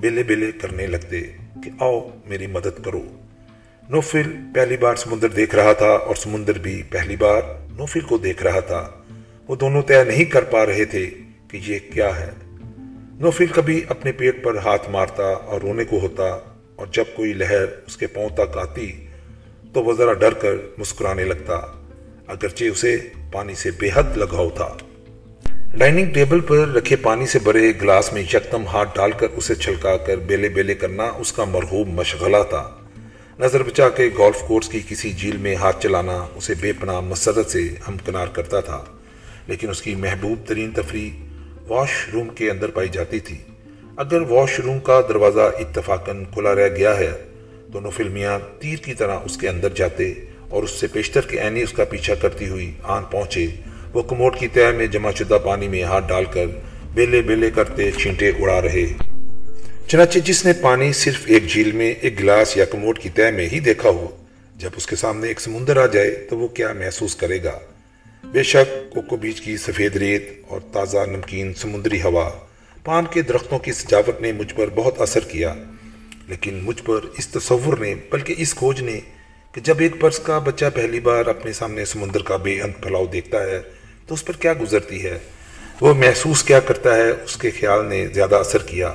بیلے 0.00 0.22
بیلے 0.22 0.46
کرنے 0.60 0.86
لگتے 0.86 1.20
کہ 1.64 1.70
آؤ 1.80 2.08
میری 2.26 2.46
مدد 2.46 2.84
کرو۔ 2.84 3.02
نوفل 3.90 4.36
پہلی 4.54 4.76
بار 4.76 4.94
سمندر 4.94 5.28
دیکھ 5.28 5.54
رہا 5.54 5.72
تھا 5.72 5.90
اور 5.90 6.14
سمندر 6.14 6.58
بھی 6.58 6.82
پہلی 6.90 7.16
بار 7.16 7.42
نوفل 7.78 8.00
کو 8.00 8.18
دیکھ 8.18 8.42
رہا 8.42 8.60
تھا۔ 8.60 8.90
وہ 9.48 9.56
دونوں 9.56 9.82
طے 9.82 10.04
نہیں 10.04 10.24
کر 10.24 10.44
پا 10.44 10.66
رہے 10.66 10.84
تھے 10.84 11.10
کہ 11.50 11.60
یہ 11.66 11.78
کیا 11.92 12.20
ہے۔ 12.20 12.30
نوفل 13.20 13.46
کبھی 13.46 13.80
اپنے 13.88 14.12
پیٹ 14.12 14.44
پر 14.44 14.56
ہاتھ 14.56 14.90
مارتا 14.90 15.24
اور 15.24 15.60
رونے 15.60 15.84
کو 15.84 15.98
ہوتا 15.98 16.38
اور 16.80 16.88
جب 16.92 17.04
کوئی 17.14 17.32
لہر 17.32 17.64
اس 17.86 17.96
کے 17.96 18.06
پاؤں 18.06 18.28
تک 18.34 18.56
آتی 18.58 18.90
تو 19.72 19.82
وہ 19.84 19.92
ذرا 19.92 20.12
ڈر 20.12 20.34
کر 20.34 20.54
مسکرانے 20.78 21.24
لگتا، 21.24 21.54
اگرچہ 22.26 22.64
اسے 22.64 22.96
پانی 23.32 23.54
سے 23.54 23.70
بے 23.78 23.88
حد 23.94 24.16
لگاؤ 24.16 24.48
تھا۔ 24.50 24.68
ڈائننگ 25.74 26.12
ٹیبل 26.12 26.40
پر 26.40 26.66
رکھے 26.68 26.96
پانی 26.96 27.26
سے 27.26 27.38
بڑے 27.38 27.72
گلاس 27.82 28.12
میں 28.12 28.22
یکدم 28.22 28.66
ہاتھ 28.66 28.94
ڈال 28.96 29.12
کر 29.12 29.36
اسے 29.36 29.54
چھلکا 29.54 29.96
کر 29.96 30.16
بیلے 30.26 30.48
بیلے 30.48 30.74
کرنا 30.74 31.10
اس 31.16 31.32
کا 31.32 31.44
مرغوب 31.44 31.88
مشغلہ 31.90 32.42
تھا۔ 32.50 32.64
نظر 33.38 33.62
بچا 33.62 33.88
کے 33.88 34.08
گولف 34.18 34.40
کورس 34.48 34.68
کی 34.68 34.80
کسی 34.88 35.12
جھیل 35.12 35.36
میں 35.36 35.54
ہاتھ 35.56 35.82
چلانا 35.82 36.16
اسے 36.34 36.54
بے 36.60 36.72
پناہ 36.80 37.00
مسرت 37.02 37.50
سے 37.50 37.68
ہمکنار 37.88 38.26
کرتا 38.32 38.60
تھا، 38.60 38.82
لیکن 39.46 39.70
اس 39.70 39.82
کی 39.82 39.94
محبوب 39.98 40.46
ترین 40.48 40.70
تفریح 40.72 41.10
واش 41.68 41.90
روم 42.12 42.28
کے 42.28 42.50
اندر 42.50 42.70
پائی 42.70 42.88
جاتی 42.88 43.20
تھی۔ 43.20 43.38
اگر 44.00 44.20
واش 44.20 44.60
روم 44.60 44.78
کا 44.78 45.00
دروازہ 45.08 45.40
اتفاقاً 45.40 46.24
کھلا 46.24 46.54
رہ 46.54 46.68
گیا 46.76 46.98
ہے 46.98 47.10
تو 47.72 47.80
نوفلمیاں 47.80 48.38
تیر 48.58 48.76
کی 48.76 48.94
طرح 48.94 49.18
اس 49.24 49.36
کے 49.36 49.48
اندر 49.48 49.68
جاتے 49.68 50.12
اور 50.48 50.62
اس 50.62 50.70
سے 50.70 50.86
پیشتر 50.86 51.20
کے 51.20 51.38
عینی 51.38 51.62
اس 51.62 51.72
کا 51.72 51.84
پیچھا 51.84 52.14
کرتی 52.14 52.48
ہوئی 52.48 52.72
آن 52.82 53.04
پہنچے۔ 53.04 53.46
وہ 53.94 54.02
کموٹ 54.02 54.38
کی 54.38 54.48
تہ 54.48 54.70
میں 54.76 54.86
جمع 54.86 55.10
شدہ 55.10 55.38
پانی 55.44 55.68
میں 55.68 55.82
ہاتھ 55.82 56.08
ڈال 56.08 56.24
کر 56.24 56.46
بیلے 56.94 57.22
بیلے 57.22 57.50
کرتے 57.54 57.90
چھینٹے 57.90 58.28
اڑا 58.28 58.60
رہے۔ 58.62 58.86
چنانچہ 59.86 60.18
جس 60.18 60.44
نے 60.46 60.52
پانی 60.52 60.92
صرف 60.92 61.20
ایک 61.26 61.46
جھیل 61.46 61.72
میں، 61.72 61.94
ایک 62.00 62.20
گلاس 62.20 62.56
یا 62.56 62.64
کموٹ 62.64 62.98
کی 62.98 63.08
تہ 63.08 63.30
میں 63.30 63.48
ہی 63.52 63.60
دیکھا 63.60 63.90
ہو، 63.90 64.08
جب 64.56 64.70
اس 64.76 64.86
کے 64.86 64.96
سامنے 64.96 65.28
ایک 65.28 65.40
سمندر 65.40 65.76
آ 65.76 65.86
جائے 65.86 66.26
تو 66.30 66.38
وہ 66.38 66.48
کیا 66.48 66.72
محسوس 66.72 67.16
کرے 67.16 67.44
گا؟ 67.44 67.58
بے 68.24 68.42
شک 68.42 68.94
کوکو 68.94 69.16
بیچ 69.16 69.40
کی 69.40 69.56
سفید 69.56 69.96
ریت 69.96 70.30
اور 70.48 70.60
تازہ 70.72 70.98
نمکین 70.98 71.54
سمندری 71.54 72.02
ہوا۔ 72.02 72.30
پان 72.84 73.04
کے 73.10 73.22
درختوں 73.22 73.58
کی 73.58 73.72
سجاوٹ 73.72 74.20
نے 74.20 74.32
مجھ 74.32 74.54
پر 74.54 74.66
بہت 74.74 75.00
اثر 75.00 75.20
کیا، 75.20 75.54
لیکن 76.28 76.60
مجھ 76.62 76.82
پر 76.82 77.00
اس 77.18 77.28
تصور 77.28 77.76
نے، 77.78 77.94
بلکہ 78.10 78.34
اس 78.38 78.54
کھوج 78.54 78.82
نے، 78.82 79.00
کہ 79.52 79.60
جب 79.60 79.74
ایک 79.78 79.92
برس 80.00 80.18
کا 80.18 80.38
بچہ 80.38 80.64
پہلی 80.74 81.00
بار 81.00 81.26
اپنے 81.26 81.52
سامنے 81.52 81.84
سمندر 81.84 82.22
کا 82.22 82.36
بے 82.36 82.60
انت 82.60 82.82
پھلاؤ 82.82 83.06
دیکھتا 83.06 83.42
ہے، 83.42 83.60
تو 84.06 84.14
اس 84.14 84.24
پر 84.24 84.32
کیا 84.32 84.52
گزرتی 84.60 85.04
ہے؟ 85.04 85.18
وہ 85.80 85.94
محسوس 85.94 86.42
کیا 86.42 86.60
کرتا 86.60 86.96
ہے، 86.96 87.10
اس 87.10 87.36
کے 87.36 87.50
خیال 87.50 87.84
نے 87.86 88.06
زیادہ 88.06 88.36
اثر 88.36 88.62
کیا، 88.62 88.94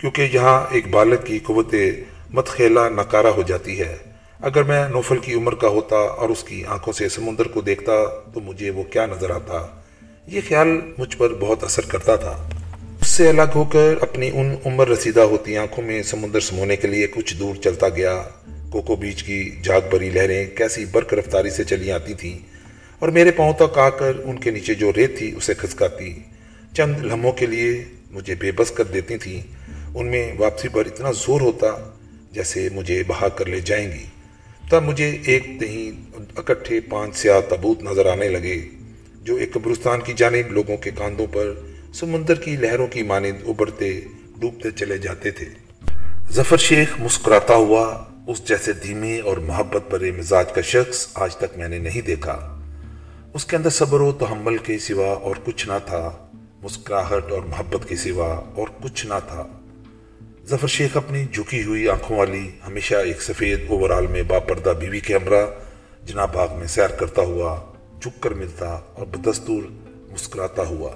کیونکہ 0.00 0.28
یہاں 0.32 0.64
ایک 0.70 0.88
بالغ 0.90 1.24
کی 1.24 1.38
قوت 1.38 1.74
متخیلہ 2.32 2.80
نکارہ 2.88 3.26
ہو 3.26 3.42
جاتی 3.42 3.78
ہے۔ 3.80 3.96
اگر 4.40 4.62
میں 4.62 4.88
نوفل 4.88 5.18
کی 5.18 5.34
عمر 5.34 5.54
کا 5.54 5.68
ہوتا 5.68 5.96
اور 5.96 6.28
اس 6.28 6.44
کی 6.44 6.64
آنکھوں 6.64 6.92
سے 6.92 7.08
سمندر 7.08 7.48
کو 7.48 7.60
دیکھتا، 7.60 7.92
تو 8.34 8.40
مجھے 8.40 8.70
وہ 8.70 8.82
کیا 8.82 9.06
نظر 9.06 9.30
آتا؟ 9.30 9.66
یہ 10.26 10.40
خیال 10.48 10.68
مجھ 10.98 11.16
پر 11.16 11.34
بہت 11.34 11.64
اثر 11.64 11.82
کرتا 11.88 12.16
تھا۔ 12.16 12.36
اس 13.00 13.06
سے 13.06 13.28
الگ 13.28 13.50
ہو 13.54 13.64
کر 13.64 13.94
اپنی 14.00 14.30
ان 14.34 14.56
عمر 14.64 14.88
رسیدہ 14.88 15.20
ہوتی 15.20 15.56
آنکھوں 15.56 15.84
میں 15.84 16.02
سمندر 16.02 16.40
سمونے 16.40 16.76
کے 16.76 16.88
لیے 16.88 17.06
کچھ 17.06 17.36
دور 17.36 17.54
چلتا 17.54 17.88
گیا۔ 17.88 18.22
کوکو 18.70 18.96
بیچ 18.96 19.22
کی 19.22 19.50
جاگ 19.62 19.80
بری 19.90 20.10
لہریں 20.10 20.46
کیسی 20.56 20.84
برق 20.84 21.14
رفتاری 21.14 21.50
سے 21.50 21.64
چلی 21.64 21.92
آتی 21.92 22.14
تھیں 22.14 22.38
اور 22.98 23.08
میرے 23.08 23.30
پاؤں 23.30 23.52
تک 23.52 23.78
آ 23.78 23.90
کر 23.90 24.12
ان 24.24 24.38
کے 24.38 24.50
نیچے 24.50 24.74
جو 24.74 24.92
ریت 24.96 25.18
تھی 25.18 25.32
اسے 25.36 25.54
کھسکاتی۔ 25.54 26.14
چند 26.76 26.94
لمحوں 27.02 27.32
کے 27.32 27.46
لیے 27.46 27.84
مجھے 28.10 28.34
بے 28.34 28.52
بس 28.52 28.70
کر 28.70 28.84
دیتی 28.84 29.18
تھیں۔ 29.18 29.42
ان 29.94 30.06
میں 30.06 30.32
واپسی 30.38 30.68
پر 30.68 30.86
اتنا 30.86 31.12
زور 31.12 31.40
ہوتا 31.40 31.66
جیسے 32.32 32.68
مجھے 32.72 33.02
بہا 33.06 33.28
کر 33.28 33.46
لے 33.46 33.60
جائیں 33.60 33.92
گی۔ 33.92 34.04
تب 34.70 34.82
مجھے 34.82 35.18
ایک 35.26 35.60
دہیں 35.60 35.90
اکٹھے 36.36 36.80
پانچ 36.80 37.16
سیاہ 37.16 37.40
تبوت 37.48 37.82
نظر 37.82 38.06
آنے 38.06 38.28
لگے 38.28 38.60
جو 39.22 39.36
ایک 39.36 39.52
قبرستان 39.52 40.00
کی 40.00 40.12
جانب 40.16 40.52
لوگوں 40.52 40.76
کے 40.76 40.90
کاندھوں 40.94 41.26
پر 41.32 41.54
سمندر 41.94 42.34
کی 42.34 42.56
لہروں 42.56 42.86
کی 42.86 43.02
مانند 43.02 43.48
ابھرتے، 43.48 44.00
ڈوبتے 44.36 44.70
چلے 44.70 44.98
جاتے 44.98 45.30
تھے۔ 45.30 45.46
ظفر 46.32 46.56
شیخ 46.56 46.88
مسکراتا 46.98 47.54
ہوا 47.54 48.04
اس 48.26 48.48
جیسے 48.48 48.72
دھیمے 48.72 49.20
اور 49.20 49.36
محبت 49.36 49.90
برے 49.90 50.10
مزاج 50.10 50.52
کا 50.52 50.60
شخص 50.60 51.08
آج 51.14 51.36
تک 51.36 51.58
میں 51.58 51.68
نے 51.68 51.78
نہیں 51.78 52.00
دیکھا۔ 52.00 52.60
اس 53.34 53.44
کے 53.44 53.56
اندر 53.56 53.70
صبر 53.70 54.00
و 54.00 54.12
تحمل 54.12 54.58
کے 54.58 54.78
سوا 54.78 55.06
اور 55.06 55.36
کچھ 55.44 55.68
نہ 55.68 55.72
تھا۔ 55.86 56.26
مسکراہٹ 56.62 57.32
اور 57.32 57.42
محبت 57.42 57.88
کے 57.88 57.96
سوا 57.96 58.34
اور 58.34 58.68
کچھ 58.82 59.06
نہ 59.06 59.14
تھا۔ 59.28 59.46
ظفر 60.46 60.66
شیخ 60.66 60.96
اپنی 60.96 61.24
جھکی 61.32 61.62
ہوئی 61.62 61.88
آنکھوں 61.88 62.18
والی 62.18 62.50
ہمیشہ 62.66 62.94
ایک 62.94 63.22
سفید 63.22 63.60
اوورال 63.68 64.06
میں 64.06 64.22
باپردہ 64.22 64.70
بیوی 64.70 65.00
کے 65.00 65.14
ہمراہ، 65.14 65.46
جناب 66.06 66.34
باغ 66.34 66.58
میں 66.58 66.66
سیر 66.66 66.88
کرتا 66.88 67.22
ہوا، 67.22 67.72
جھک 68.02 68.22
کر 68.22 68.30
ملتا 68.30 68.68
اور 68.68 69.06
بدستور 69.06 69.62
مسکراتا 70.12 70.62
ہوا۔ 70.62 70.90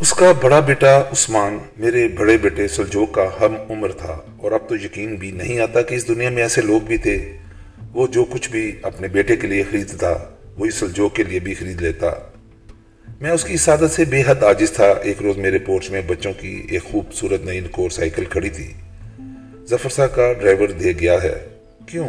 اس 0.00 0.12
کا 0.12 0.32
بڑا 0.32 0.60
بیٹا 0.60 1.02
عثمان، 1.12 1.58
میرے 1.76 2.08
بڑے 2.08 2.38
بیٹے 2.38 2.68
سلجو 2.68 3.06
کا 3.06 3.28
ہم 3.40 3.56
عمر 3.70 3.92
تھا، 3.92 4.20
اور 4.36 4.52
اب 4.52 4.68
تو 4.68 4.76
یقین 4.76 5.14
بھی 5.14 5.30
نہیں 5.30 5.60
آتا 5.60 5.82
کہ 5.82 5.94
اس 5.94 6.08
دنیا 6.08 6.30
میں 6.30 6.42
ایسے 6.42 6.60
لوگ 6.60 6.80
بھی 6.80 6.96
تھے۔ 6.96 7.36
وہ 7.92 8.06
جو 8.06 8.24
کچھ 8.24 8.50
بھی 8.50 8.72
اپنے 8.82 9.08
بیٹے 9.08 9.36
کے 9.36 9.46
لیے 9.46 9.62
خریدتا، 9.70 10.14
وہی 10.56 10.70
سلجو 10.70 11.08
کے 11.08 11.22
لیے 11.22 11.40
بھی 11.40 11.54
خرید 11.54 11.82
لیتا۔ 11.82 12.10
میں 13.20 13.30
اس 13.30 13.44
کی 13.44 13.56
سعادت 13.56 13.90
سے 13.90 14.04
بے 14.04 14.22
حد 14.26 14.42
عاجز 14.42 14.70
تھا۔ 14.70 14.86
ایک 14.86 15.22
روز 15.22 15.36
میرے 15.36 15.58
پورچ 15.58 15.90
میں 15.90 16.00
بچوں 16.06 16.32
کی 16.32 16.66
ایک 16.70 16.84
خوبصورت 16.84 17.44
نئی 17.44 17.60
نکور 17.60 17.90
سائیکل 17.90 18.24
کھڑی 18.24 18.50
تھی۔ 18.50 18.72
ظفر 19.66 20.06
کا 20.06 20.32
ڈرائیور 20.32 20.68
دے 20.68 20.92
گیا 21.00 21.22
ہے۔ 21.22 21.48
کیوں؟ 21.86 22.08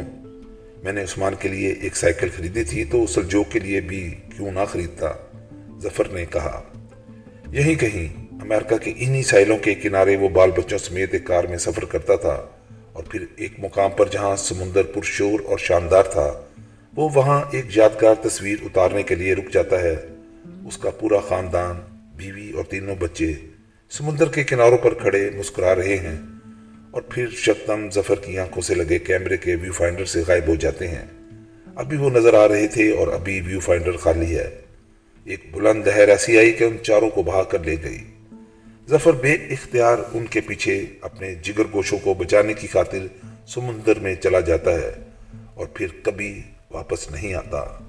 میں 0.84 0.94
نے 0.94 1.04
عثمان 1.04 1.34
کے 1.40 1.50
لیے 1.50 1.76
ایک 1.82 1.96
سائیکل 1.96 2.28
خریدی 2.38 2.64
تھی 2.64 2.86
تو 2.86 3.08
سلجو 3.08 3.44
کے 3.44 3.60
لیے 3.60 3.82
بھی 3.82 4.16
کیوں 4.38 4.52
نہ 4.52 4.60
خریدتا؟ 4.72 5.12
ظفر 5.84 6.08
نے 6.10 6.26
کہا۔ 6.26 6.62
یہی 7.52 7.76
کہیں، 7.76 8.08
امریکہ 8.32 8.78
کے 8.78 8.92
انہی 8.98 9.24
ساحلوں 9.24 9.58
کے 9.58 9.74
کنارے 9.76 10.16
وہ 10.18 10.30
بال 10.30 10.52
بچوں 10.52 10.78
سمیت 10.78 11.14
ایک 11.14 11.26
کار 11.26 11.44
میں 11.44 11.58
سفر 11.58 11.86
کرتا 11.86 12.16
تھا 12.16 12.46
اور 12.94 13.04
پھر 13.04 13.26
ایک 13.36 13.52
مقام 13.58 13.92
پر 13.92 14.08
جہاں 14.08 14.36
سمندر 14.36 14.84
پرشور 14.84 15.40
اور 15.46 15.58
شاندار 15.58 16.04
تھا، 16.04 16.42
وہ 16.96 17.10
وہاں 17.14 17.42
ایک 17.52 17.78
یادگار 17.78 18.16
تصویر 18.22 18.56
اتارنے 18.64 19.04
کے 19.04 19.16
لیے 19.16 19.34
رک 19.34 19.52
جاتا 19.54 19.82
ہے۔ 19.82 19.96
اس 20.66 20.78
کا 20.78 20.90
پورا 20.90 21.20
خاندان، 21.20 21.80
بیوی 22.16 22.52
اور 22.52 22.64
تینوں 22.64 22.96
بچے 23.00 23.34
سمندر 23.90 24.30
کے 24.30 24.44
کناروں 24.44 24.78
پر 24.78 24.94
کھڑے 24.94 25.30
مسکرا 25.36 25.76
رہے 25.76 25.98
ہیں 25.98 26.16
اور 26.92 27.02
پھر 27.02 27.28
شکتم 27.30 27.90
ظفر 27.92 28.16
کی 28.16 28.40
آنکھوں 28.40 28.62
سے 28.62 28.76
لگے 28.76 29.00
کیمرے 29.00 29.38
کے 29.38 29.56
ویو 29.56 29.72
فائنڈر 29.72 30.06
سے 30.06 30.22
غائب 30.28 30.48
ہو 30.48 30.56
جاتے 30.56 30.88
ہیں۔ 30.88 31.06
ابھی 31.76 31.98
وہ 31.98 32.10
نظر 32.10 32.34
آ 32.34 32.48
رہے 32.48 32.68
تھے 32.68 32.92
اور 32.92 33.08
ابھی 33.08 33.42
ویو 33.42 33.60
فائنڈر 33.60 33.98
خالی 33.98 34.38
ہے۔ 34.38 34.50
ایک 35.30 35.56
بلند 35.56 35.86
دہر 35.86 36.08
ایسی 36.08 36.38
آئی 36.38 36.52
کہ 36.52 36.64
ان 36.64 36.78
چاروں 36.84 37.10
کو 37.10 37.24
بہا 37.24 37.44
کر 37.44 37.60
لے 37.60 37.76
گئی۔ 37.84 37.98
ظفر 38.90 39.12
بے 39.12 39.34
اختیار 39.34 39.98
ان 40.14 40.26
کے 40.26 40.42
پیچھے 40.42 40.86
اپنے 41.02 41.36
جگر 41.36 41.64
گوشوں 41.74 41.98
کو 42.04 42.14
بچانے 42.14 42.54
کی 42.54 42.68
خاطر 42.68 42.98
سمندر 43.48 44.00
میں 44.00 44.16
چلا 44.16 44.40
جاتا 44.40 44.74
ہے 44.74 44.92
اور 45.54 45.66
پھر 45.66 45.88
کبھی 46.04 46.42
واپس 46.72 47.12
نہیں 47.12 47.34
آتا۔ 47.34 47.80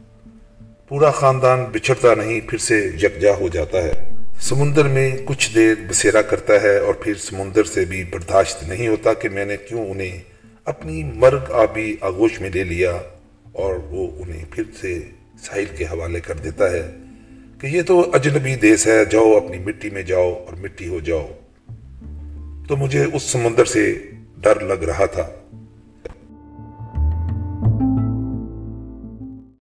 پورا 0.88 1.10
خاندان 1.10 1.64
بچھڑتا 1.64 2.14
نہیں، 2.14 2.40
پھر 2.40 2.58
سے 2.58 2.90
یکجا 3.02 3.34
ہو 3.34 3.48
جاتا 3.48 3.82
ہے۔ 3.82 3.92
سمندر 4.40 4.84
میں 4.84 5.16
کچھ 5.24 5.54
دیر 5.54 5.74
بسیرا 5.88 6.22
کرتا 6.22 6.62
ہے 6.62 6.78
اور 6.78 6.94
پھر 6.94 7.14
سمندر 7.14 7.64
سے 7.64 7.84
بھی 7.84 8.04
برداشت 8.04 8.68
نہیں 8.68 8.88
ہوتا 8.88 9.14
کہ 9.14 9.28
میں 9.28 9.44
نے 9.44 9.56
کیوں 9.56 9.90
انہیں 9.90 10.20
اپنی 10.64 11.02
مرگ 11.14 11.52
آبی 11.52 11.96
آگوش 12.00 12.40
میں 12.40 12.50
لے 12.54 12.64
لیا 12.64 12.98
اور 13.52 13.74
وہ 13.74 14.10
انہیں 14.18 14.44
پھر 14.50 14.62
سے 14.80 15.00
ساحل 15.42 15.64
کے 15.76 15.84
حوالے 15.84 16.20
کر 16.20 16.34
دیتا 16.34 16.70
ہے۔ 16.70 16.90
کہ 17.60 17.66
یہ 17.66 17.82
تو 17.82 18.10
اجنبی 18.12 18.54
دیس 18.54 18.86
ہے، 18.86 19.04
جاؤ 19.04 19.36
اپنی 19.36 19.58
مٹی 19.58 19.90
میں 19.90 20.02
جاؤ 20.02 20.32
اور 20.32 20.52
مٹی 20.52 20.88
ہو 20.88 21.00
جاؤ۔ 21.00 21.28
تو 22.68 22.76
مجھے 22.76 23.04
اس 23.12 23.22
سمندر 23.22 23.64
سے 23.64 24.10
ڈر 24.36 24.60
لگ 24.60 24.84
رہا 24.84 25.06
تھا۔ 25.06 25.28